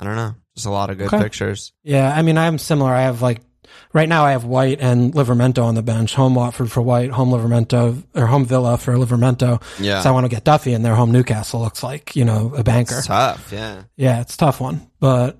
[0.00, 1.22] I don't know, just a lot of good Okay.
[1.22, 1.72] pictures.
[1.84, 2.90] Yeah, I mean, I'm similar.
[2.92, 3.40] I have like
[3.92, 6.14] right now I have White and Livramento on the bench.
[6.14, 9.62] Home Watford for White, home Livramento or home Villa for Livramento.
[9.78, 10.94] Yeah, So I want to get Duffy in there.
[10.94, 12.96] Home Newcastle looks like you know a banker.
[12.98, 13.52] it's tough.
[13.52, 15.38] Yeah, Yeah, it's a tough one, but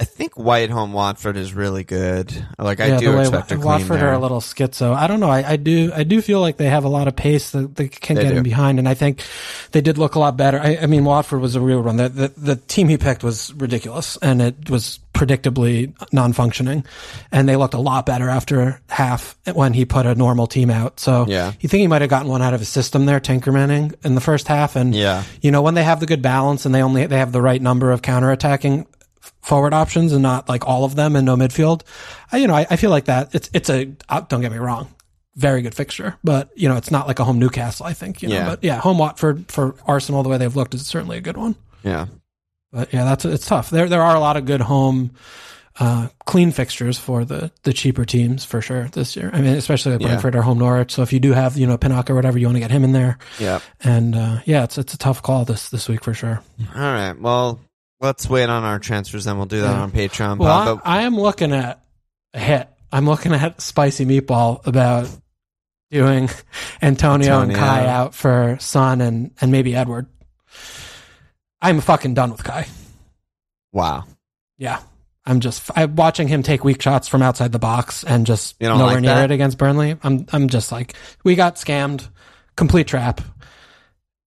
[0.00, 2.32] I think White home Watford is really good.
[2.56, 4.10] Like I do expect a clean Watford there.
[4.10, 4.94] are a little schizo.
[4.94, 5.28] I don't know.
[5.30, 5.90] I, I do.
[5.92, 8.30] I do feel like they have a lot of pace that they can They get
[8.30, 8.36] do.
[8.36, 9.24] in behind, and I think
[9.72, 10.60] they did look a lot better.
[10.60, 11.96] I, I mean, Watford was a real run.
[11.96, 16.84] The, the the team he picked was ridiculous, and it was predictably non-functioning,
[17.32, 21.00] and they looked a lot better after half when he put a normal team out.
[21.00, 21.54] So Yeah.
[21.58, 24.20] you think he might have gotten one out of his system there, Tinkermanning in the
[24.20, 25.24] first half, and Yeah.
[25.42, 27.60] you know when they have the good balance and they only they have the right
[27.60, 28.86] number of counterattacking
[29.42, 31.82] forward options and not like all of them and no midfield.
[32.32, 34.58] I, you know, I, I feel like that it's it's a uh, don't get me
[34.58, 34.88] wrong,
[35.36, 37.86] very good fixture, but you know it's not like a home Newcastle.
[37.86, 38.46] I think you know, Yeah.
[38.46, 41.56] but yeah, home Watford for Arsenal the way they've looked is certainly a good one.
[41.82, 42.06] Yeah.
[42.72, 43.70] But yeah, that's it's tough.
[43.70, 45.12] There there are a lot of good home.
[45.80, 49.30] Uh, clean fixtures for the the cheaper teams for sure this year.
[49.32, 49.98] I mean, especially Yeah.
[50.08, 50.90] Brentford or home Norwich.
[50.90, 52.82] So if you do have you know Pinnock or whatever, you want to get him
[52.82, 53.16] in there.
[53.38, 53.60] Yeah.
[53.84, 56.42] And uh, yeah, it's it's a tough call this this week for sure.
[56.74, 57.12] All right.
[57.18, 57.60] Well,
[58.00, 59.82] let's wait on our transfers, then we'll do that Yeah.
[59.82, 60.38] on Patreon.
[60.38, 61.82] Well, Bob, I, I am looking at
[62.34, 62.68] a hit.
[62.92, 65.08] I'm looking at spicy meatball about
[65.90, 66.28] doing
[66.82, 70.06] Antonio, and Kai out for Son and and maybe Edouard.
[71.60, 72.66] I'm fucking done with Kai.
[73.72, 74.04] wow.
[74.56, 74.80] Yeah.
[75.26, 78.76] I'm just I'm watching him take weak shots from outside the box and just nowhere
[78.86, 79.30] like near that?
[79.30, 79.94] it against Burnley.
[80.02, 82.08] I'm I'm just like we got scammed,
[82.56, 83.20] complete trap,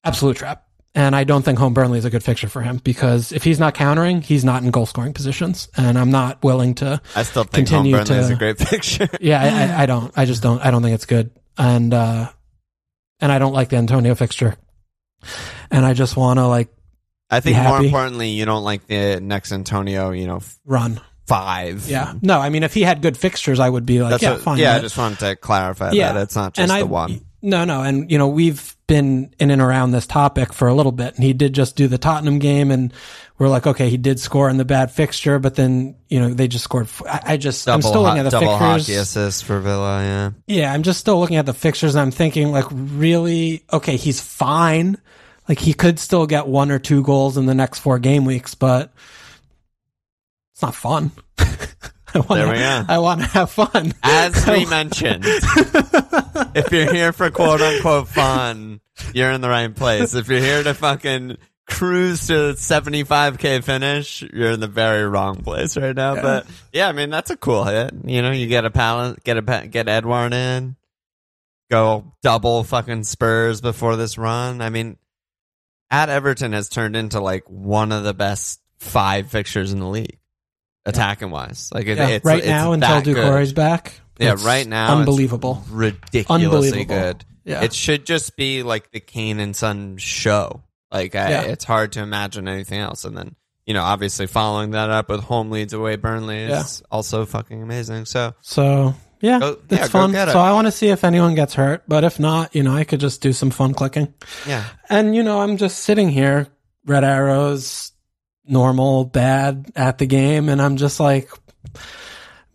[0.04, 0.68] absolute trap.
[0.94, 3.60] And I don't think home Burnley is a good fixture for him because if he's
[3.60, 7.44] not countering, he's not in goal scoring positions, and I'm not willing to I still
[7.46, 9.08] think Continue Home Burnley is to- a great picture.
[9.22, 9.48] yeah, I,
[9.80, 10.12] I, I don't.
[10.18, 10.60] I just don't.
[10.60, 12.30] I don't think it's good, and uh,
[13.22, 14.56] and I don't like the Antonio fixture,
[15.70, 16.68] and I just want to like
[17.30, 21.00] I think more importantly, you don't like the next Antonio, you know, f- run.
[21.26, 21.88] five.
[21.90, 24.32] Yeah, no, I mean if he had good fixtures, I would be like, That's yeah,
[24.34, 24.58] what- fine.
[24.60, 26.12] yeah, I just wanted to clarify Yeah.
[26.12, 26.24] that.
[26.24, 27.22] It's not just and I the one.
[27.42, 30.92] No, no, and you know we've been in and around this topic for a little
[30.92, 32.94] bit, and he did just do the Tottenham game, and
[33.38, 36.48] we're like, okay, he did score in the bad fixture, but then you know they
[36.48, 36.86] just scored.
[36.86, 38.88] f- I, I just I'm Double, still ho- looking at the double fixtures.
[38.88, 40.32] hockey assist for Villa, yeah.
[40.48, 44.20] Yeah, I'm just still looking at the fixtures and I'm thinking like really okay, he's
[44.22, 44.98] fine.
[45.50, 48.54] Like he could still get one or two goals in the next four game weeks,
[48.56, 48.94] but
[50.54, 51.12] it's not fun.
[52.14, 52.86] I wanna, There we go.
[52.90, 53.94] I want to have fun.
[54.04, 55.24] As we mentioned,
[56.56, 58.82] if you're here for quote unquote fun,
[59.14, 60.14] you're in the right place.
[60.14, 61.38] If you're here to fucking
[61.68, 66.16] cruise to 75k finish, you're in the very wrong place right now.
[66.16, 67.94] But yeah, I mean that's a cool hit.
[68.06, 70.76] You know, you get a pallet, get a get Edouard in,
[71.70, 74.62] go double fucking Spurs before this run.
[74.62, 74.98] I mean,
[75.90, 80.20] at Everton has turned into like one of the best five fixtures in the league,
[80.86, 81.70] attacking wise.
[81.74, 83.02] Like it, Yeah, it's right it's now until.
[83.02, 84.00] Doucouré's back.
[84.22, 85.64] Yeah, it's right now, it's unbelievable.
[85.70, 86.86] ridiculously Unbelievable.
[86.86, 87.26] good.
[87.44, 87.64] Yeah.
[87.64, 90.62] It should just be like the Kane and Son show.
[90.92, 91.42] Like, I, Yeah.
[91.44, 93.04] it's hard to imagine anything else.
[93.06, 97.26] And then, you know, obviously following that up with home Leeds away Burnley is also
[97.26, 98.06] fucking amazing.
[98.06, 100.12] So, So yeah, Go- it's yeah, go fun.
[100.12, 100.32] get it.
[100.34, 102.84] So I want to see if anyone gets hurt, but if not, you know, I
[102.84, 104.14] could just do some fun clicking.
[104.48, 106.48] yeah, And you know, I'm just sitting here,
[106.86, 107.92] red arrows,
[108.46, 111.30] normal, bad at the game, and I'm just like,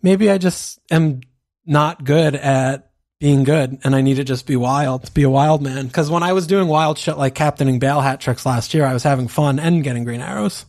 [0.01, 1.21] maybe I just am
[1.67, 5.61] not good at being good and I need to just be wild, be a wild
[5.61, 5.89] man.
[5.89, 8.93] Cause when I was doing wild shit like captaining Bale hat tricks last year, I
[8.93, 10.65] was having fun and getting green arrows.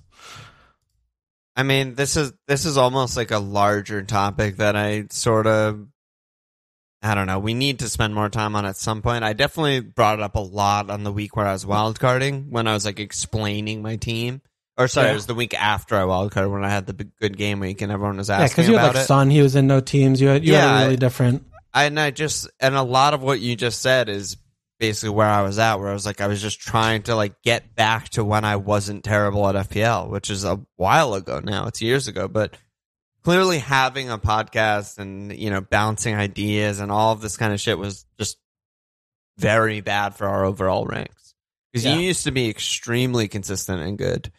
[1.55, 5.87] I mean, this is this is almost like a larger topic that I sort of
[7.03, 7.39] I don't know.
[7.39, 9.25] We need to spend more time on at some point.
[9.25, 12.67] I definitely brought it up a lot on the week where I was wildcarding when
[12.67, 14.41] I was like explaining my team.
[14.79, 15.13] Or sorry, Yeah.
[15.13, 17.83] it was the week after I wildcarded when I had the big- good game week
[17.83, 18.43] and everyone was asking.
[18.43, 19.07] Yeah, because you had like it.
[19.07, 20.21] Son, he was in no teams.
[20.21, 21.45] You had you had Yeah, a really I- different.
[21.75, 24.37] and I just and a lot of what you just said is
[24.79, 27.43] basically where I was at, where I was like, I was just trying to like
[27.43, 31.67] get back to when I wasn't terrible at FPL, which is a while ago now.
[31.67, 32.57] It's years ago, but
[33.25, 37.59] clearly having a podcast and you know bouncing ideas and all of this kind of
[37.61, 38.39] shit was just
[39.39, 41.35] very bad for our overall ranks
[41.73, 41.95] because Yeah.
[41.97, 44.33] you used to be extremely consistent and good.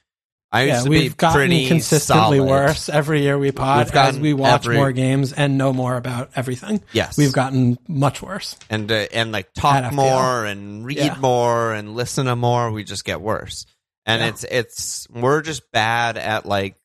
[0.52, 2.50] I used Yeah, to we've be gotten pretty consistently solid.
[2.50, 6.32] worse every year we pod as we watch every- more games and know more about
[6.36, 6.82] everything.
[6.92, 8.56] Yes, We've gotten much worse.
[8.70, 11.18] and uh, and like talk more and read Yeah.
[11.20, 13.68] more and listen to more we just get worse
[14.08, 14.28] and Yeah.
[14.30, 16.76] it's it's we're just bad at like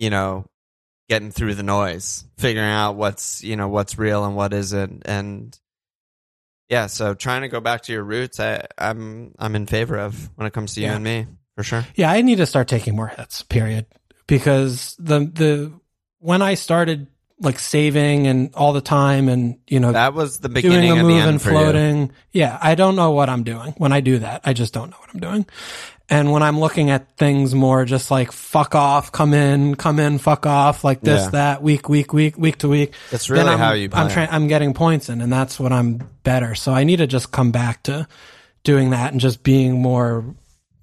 [0.00, 0.46] you know
[1.08, 5.56] getting through the noise figuring out what's you know what's real and what isn't and
[6.68, 10.30] yeah so trying to go back to your roots i i'm i'm in favor of
[10.36, 11.26] when it comes to you and me
[11.58, 13.86] for sure Yeah, I need to start taking more hits, period.
[14.28, 15.72] Because the the
[16.20, 17.08] when I started
[17.40, 20.94] like saving and all the time and you know that was the doing beginning a
[20.94, 21.56] of move the end and for you.
[21.56, 22.12] floating.
[22.30, 23.74] Yeah, I don't know what I'm doing.
[23.78, 25.46] When I do that, I just don't know what I'm doing.
[26.10, 30.18] And when I'm looking at things more just like fuck off, come in, come in,
[30.18, 31.30] fuck off, like this, Yeah.
[31.30, 32.94] that, week, week, week, week to week.
[33.10, 34.28] That's really I'm, how you I'm trying.
[34.30, 36.54] I'm getting points in, and that's what I'm better.
[36.54, 38.06] So I need to just come back to
[38.64, 40.24] doing that and just being more,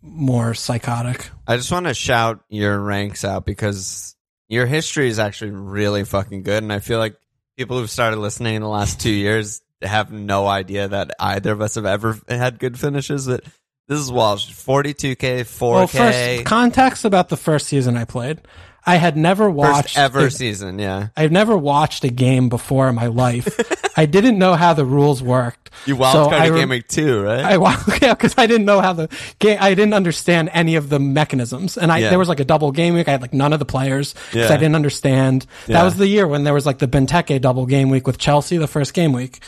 [0.05, 1.29] more psychotic.
[1.47, 4.15] I just want to shout your ranks out because
[4.47, 7.15] your history is actually really fucking good, and I feel like
[7.57, 11.61] people who've started listening in the last two years have no idea that either of
[11.61, 13.27] us have ever had good finishes.
[13.27, 13.43] But
[13.87, 18.05] this is Walsh, forty-two k, four Well, k, first context about the first season I
[18.05, 18.41] played.
[18.85, 20.79] I had never watched first ever a- season.
[20.79, 23.47] Yeah, I've never watched a game before in my life.
[23.97, 25.69] I didn't know how the rules worked.
[25.85, 27.43] you So wildcarded I game week two, right?
[27.45, 27.55] I
[28.01, 29.07] yeah, because I didn't know how the
[29.39, 29.57] game.
[29.61, 32.09] I didn't understand any of the mechanisms, and I Yeah.
[32.09, 33.07] there was like a double game week.
[33.07, 34.53] I had like none of the players because Yeah.
[34.55, 35.45] I didn't understand.
[35.67, 35.77] Yeah.
[35.79, 38.57] That was the year when there was like the Benteke double game week with Chelsea,
[38.57, 39.39] the first game week,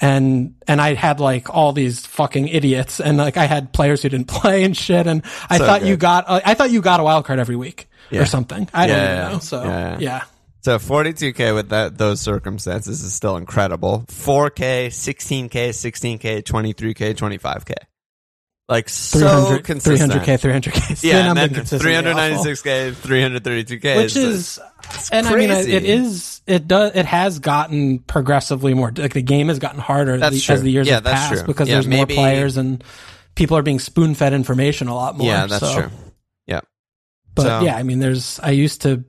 [0.00, 4.08] and and I had like all these fucking idiots, and like I had players who
[4.08, 7.00] didn't play and shit, and I So thought you got uh, I thought you got
[7.00, 8.22] a wild card every week Yeah.
[8.22, 8.68] or something.
[8.74, 9.38] I don't Yeah, even know.
[9.40, 9.62] So
[9.98, 10.24] yeah.
[10.60, 14.04] So 42k with that those circumstances is still incredible.
[14.08, 17.72] 4k, 16k, 16k, 23k, 25k.
[18.68, 20.12] Like so 300, consistent.
[20.12, 21.02] 300k, 300k.
[21.02, 24.60] Yeah, and then three hundred ninety six k, 332k, which is
[25.10, 29.48] and I mean it is it does it has gotten progressively more like the game
[29.48, 30.24] has gotten harder true.
[30.26, 31.46] as the years Yeah, have that's passed true.
[31.48, 32.82] because Yeah, there's maybe- more players and
[33.34, 35.26] people are being spoon fed information a lot more.
[35.26, 35.90] yeah, that's so- true.
[37.34, 39.04] But So- yeah, I mean, there's I used to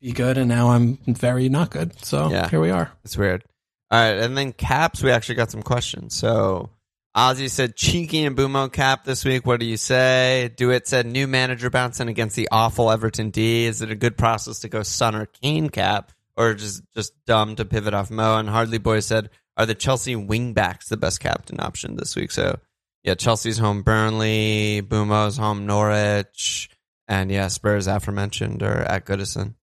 [0.00, 1.92] be good and now I'm very not good.
[2.04, 2.48] So Yeah.
[2.48, 2.92] here we are.
[3.04, 3.44] it's weird.
[3.90, 6.14] All right, and then caps, we actually got some questions.
[6.16, 6.70] So
[7.16, 9.46] Ozzy said cheeky and Mbeumo cap this week.
[9.46, 10.50] What do you say?
[10.56, 13.66] Dewitt said new manager bouncing against the awful Everton D.
[13.66, 17.54] Is it a good process to go Son or Kane cap, or just just dumb
[17.56, 18.36] to pivot off Mo?
[18.38, 22.32] And Hardly Boy said, are the Chelsea wingbacks the best captain option this week?
[22.32, 22.58] So
[23.04, 26.68] yeah, Chelsea's home Burnley, Mbeumo's home Norwich,
[27.08, 29.54] and yeah, Spurs aforementioned are at Goodison.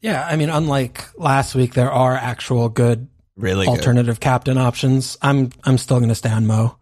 [0.00, 3.76] Yeah, I mean, unlike last week, there are actual good Really good.
[3.78, 5.16] alternative captain options.
[5.22, 6.76] I'm I'm still going to stay on Mo.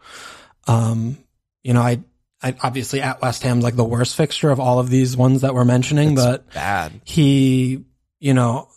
[0.66, 1.18] Um,
[1.62, 2.00] you know, I
[2.42, 5.54] I obviously at West Ham's like the worst fixture of all of these ones that
[5.54, 7.00] we're mentioning, It's but bad.
[7.04, 7.84] he,
[8.20, 8.68] you know,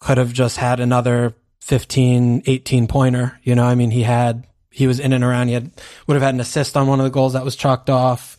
[0.00, 3.38] could have just had another 15, 18 pointer.
[3.42, 5.48] You know, I mean, he had, he was in and around.
[5.48, 5.70] He had,
[6.06, 8.36] would have had an assist on one of the goals that was chalked off.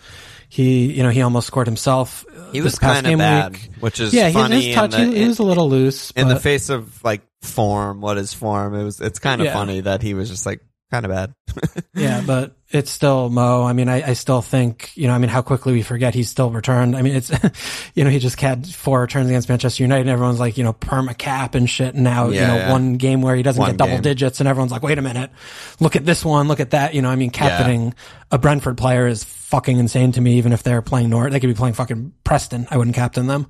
[0.53, 2.25] He, you know, he almost scored himself.
[2.29, 3.69] uh, He was kind of bad, week.
[3.79, 6.11] which is Yeah, funny his touch, in, the, he, he was a little loose.
[6.11, 8.01] in the face of like form.
[8.01, 8.75] What is form?
[8.75, 8.99] It was.
[8.99, 9.53] It's kind of Yeah.
[9.53, 10.59] funny that he was just like
[10.91, 11.33] kind of bad.
[11.95, 13.63] yeah, but it's still Mo.
[13.63, 16.29] I mean, I, I still think, you know, I mean, how quickly we forget he's
[16.29, 16.97] still returned.
[16.97, 17.31] I mean, it's,
[17.95, 20.73] you know, he just had four returns against Manchester United and everyone's like, you know,
[20.73, 21.95] perma cap and shit.
[21.95, 22.71] And now, you know, yeah.
[22.73, 24.01] one game where he doesn't One get double game.
[24.01, 25.31] digits and everyone's like, wait a minute,
[25.79, 26.93] look at this one, look at that.
[26.93, 27.93] You know, I mean, captaining
[28.29, 31.31] a Brentford player is fucking insane to me, even if they're playing North.
[31.31, 32.67] They could be playing fucking Preston.
[32.71, 33.47] I wouldn't captain them.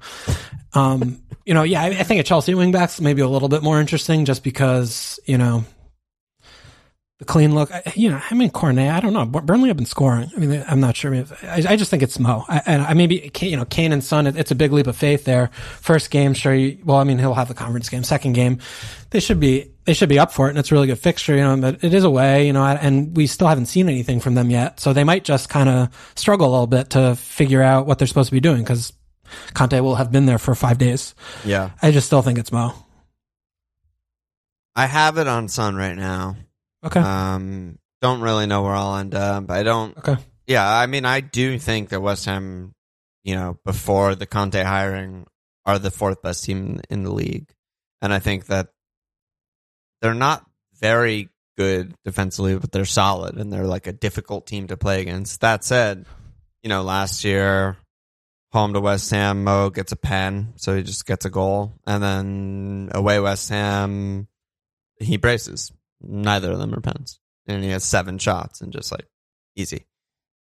[0.73, 3.79] Um, you know, yeah, I, I think a Chelsea wingbacks maybe a little bit more
[3.79, 5.63] interesting just because, you know,
[7.19, 7.71] the clean look.
[7.71, 8.91] I, you know, I mean, Cornet.
[8.91, 9.25] I don't know.
[9.25, 10.31] Burnley have been scoring.
[10.35, 11.13] I mean, I'm not sure.
[11.13, 12.45] I, mean, I, I just think it's Mo.
[12.65, 14.25] And I maybe you know Kane and Son.
[14.25, 15.51] It, it's a big leap of faith there.
[15.81, 16.55] First game, sure.
[16.55, 18.03] You, well, I mean, he'll have the conference game.
[18.03, 18.57] Second game,
[19.11, 21.35] they should be they should be up for it, and it's a really good fixture.
[21.35, 22.47] You know, but it is away.
[22.47, 24.79] You know, and we still haven't seen anything from them yet.
[24.79, 28.07] So they might just kind of struggle a little bit to figure out what they're
[28.07, 28.93] supposed to be doing because
[29.53, 31.15] Conte will have been there for five days.
[31.45, 31.71] Yeah.
[31.81, 32.73] I just still think it's Mo.
[34.75, 36.37] I have it on Son right now.
[36.83, 36.99] Okay.
[36.99, 39.47] Um, don't really know where I'll end up.
[39.47, 39.97] But I don't.
[39.97, 40.17] Okay.
[40.47, 42.73] Yeah, I mean, I do think that West Ham,
[43.23, 45.27] you know, before the Conte hiring,
[45.65, 47.47] are the fourth best team in the league,
[48.01, 48.69] and I think that
[50.01, 50.45] they're not
[50.79, 55.41] very good defensively, but they're solid and they're like a difficult team to play against.
[55.41, 56.05] That said,
[56.63, 57.77] you know, last year
[58.51, 62.03] home to West Ham, Mo gets a pen, so he just gets a goal, and
[62.03, 64.27] then away West Ham,
[64.99, 65.71] he braces.
[66.01, 69.05] Neither of them are pens, and he has seven shots and just like
[69.55, 69.85] easy,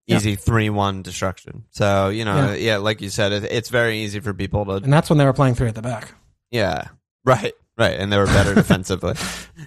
[0.08, 1.66] easy three one destruction.
[1.72, 2.56] So you know, Yeah.
[2.56, 5.26] yeah, like you said, it, it's very easy for people to And that's when they
[5.26, 6.14] were playing three at the back.
[6.50, 6.86] yeah.
[7.26, 7.54] Right.
[7.80, 7.98] Right.
[7.98, 9.16] And they were better defensively.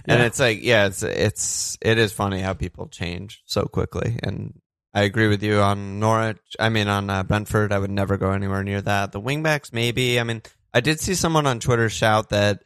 [0.05, 4.19] And it's like, yeah, it's it's it is funny how people change so quickly.
[4.21, 4.61] And
[4.93, 6.37] I agree with you on Norwich.
[6.59, 9.11] I mean, on uh, Brentford, I would never go anywhere near that.
[9.11, 10.19] The wingbacks, maybe.
[10.19, 12.63] I mean, I did see someone on Twitter shout that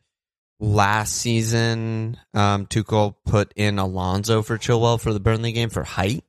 [0.60, 6.26] last season, um, Tuchel put in Alonso for Chilwell for the Burnley game for height.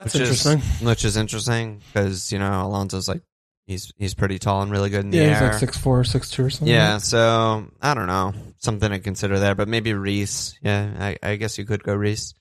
[0.00, 0.58] That's which interesting.
[0.58, 3.22] Is, which is interesting because you know Alonso's like
[3.66, 5.32] he's he's pretty tall and really good in the yeah, air.
[5.34, 6.68] he's like six four, six two or something.
[6.74, 10.58] Yeah, so I don't know, something to consider there, but maybe Reece.
[10.62, 12.34] Yeah, I, I guess you could go Reece.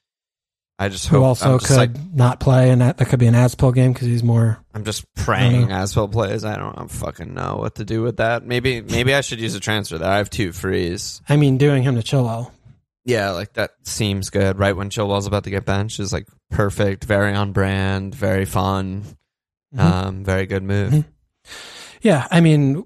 [0.79, 1.25] I just Who hope.
[1.25, 4.07] also I'm could like, not play, and that, that could be an Azpi game because
[4.07, 4.57] he's more.
[4.73, 6.43] I'm just praying I Aswell plays.
[6.43, 8.43] I don't fucking know what to do with that.
[8.43, 10.09] Maybe maybe I should use a transfer there.
[10.09, 11.21] I have two frees.
[11.29, 12.49] I mean, doing him to Chilwell.
[13.05, 14.57] Yeah, like that seems good.
[14.57, 19.03] Right when Chilwell's about to get benched is like perfect, very on brand, very fun,
[19.75, 19.79] Mhm.
[19.79, 20.91] um, very good move.
[20.91, 21.05] Mhm.
[22.01, 22.83] Yeah, I mean,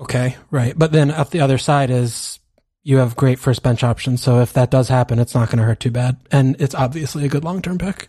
[0.00, 0.76] okay, right.
[0.78, 2.38] But then up the other side is
[2.82, 4.22] you have great first bench options.
[4.22, 7.24] So if that does happen, it's not going to hurt too bad, and it's obviously
[7.24, 8.08] a good long term pick.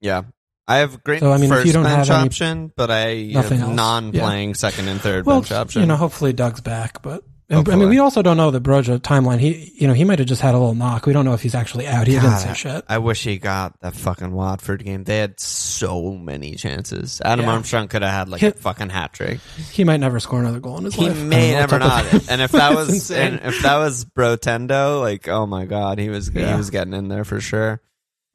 [0.00, 0.22] Yeah.
[0.70, 2.90] I have great So, I mean, if first you don't bench have any- option, but
[2.90, 5.80] I Nothing have non-playing second and third Well, bench option.
[5.80, 7.24] you know, hopefully Doug's back, but.
[7.50, 9.38] And, oh, I mean, we also don't know the Broja timeline.
[9.38, 11.06] He, you know, he might have just had a little knock.
[11.06, 12.06] We don't know if he's actually out.
[12.06, 12.84] He didn't say shit.
[12.88, 15.04] I wish he got that fucking Watford game.
[15.04, 17.22] They had so many chances.
[17.24, 17.52] Adam Yeah.
[17.52, 19.40] Armstrong could have had like He- a fucking hat trick.
[19.72, 21.18] He might never score another goal in his He life.
[21.20, 22.32] I may never what's up with not.
[22.32, 26.28] And if that was and if that was Brotendo, like oh my god, he was
[26.28, 27.80] he was getting in there for sure.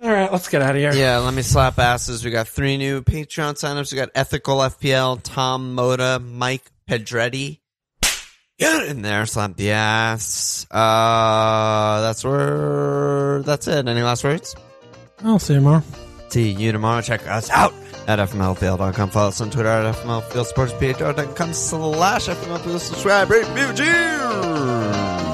[0.02, 0.94] All right, let's get out of here.
[0.94, 2.26] Yeah, let me slap asses.
[2.26, 3.92] We got three new Patreon signups.
[3.94, 7.60] We got Ethical FPL, Tom Moda, Mike Pedretti.
[8.60, 10.68] Get in there, slap the ass.
[10.70, 13.42] Uh, that's where.
[13.44, 13.88] That's it.
[13.88, 14.56] Any last words?
[15.24, 15.84] I'll see you tomorrow.
[16.30, 17.02] See you tomorrow.
[17.02, 17.74] Check us out
[18.08, 19.10] at fmlfpl.com.
[19.10, 22.80] Follow us on Twitter at fmlfieldsportsphr.com slash fmlfpl.
[22.80, 23.74] Subscribe, rate, review.
[23.74, 25.33] Cheers!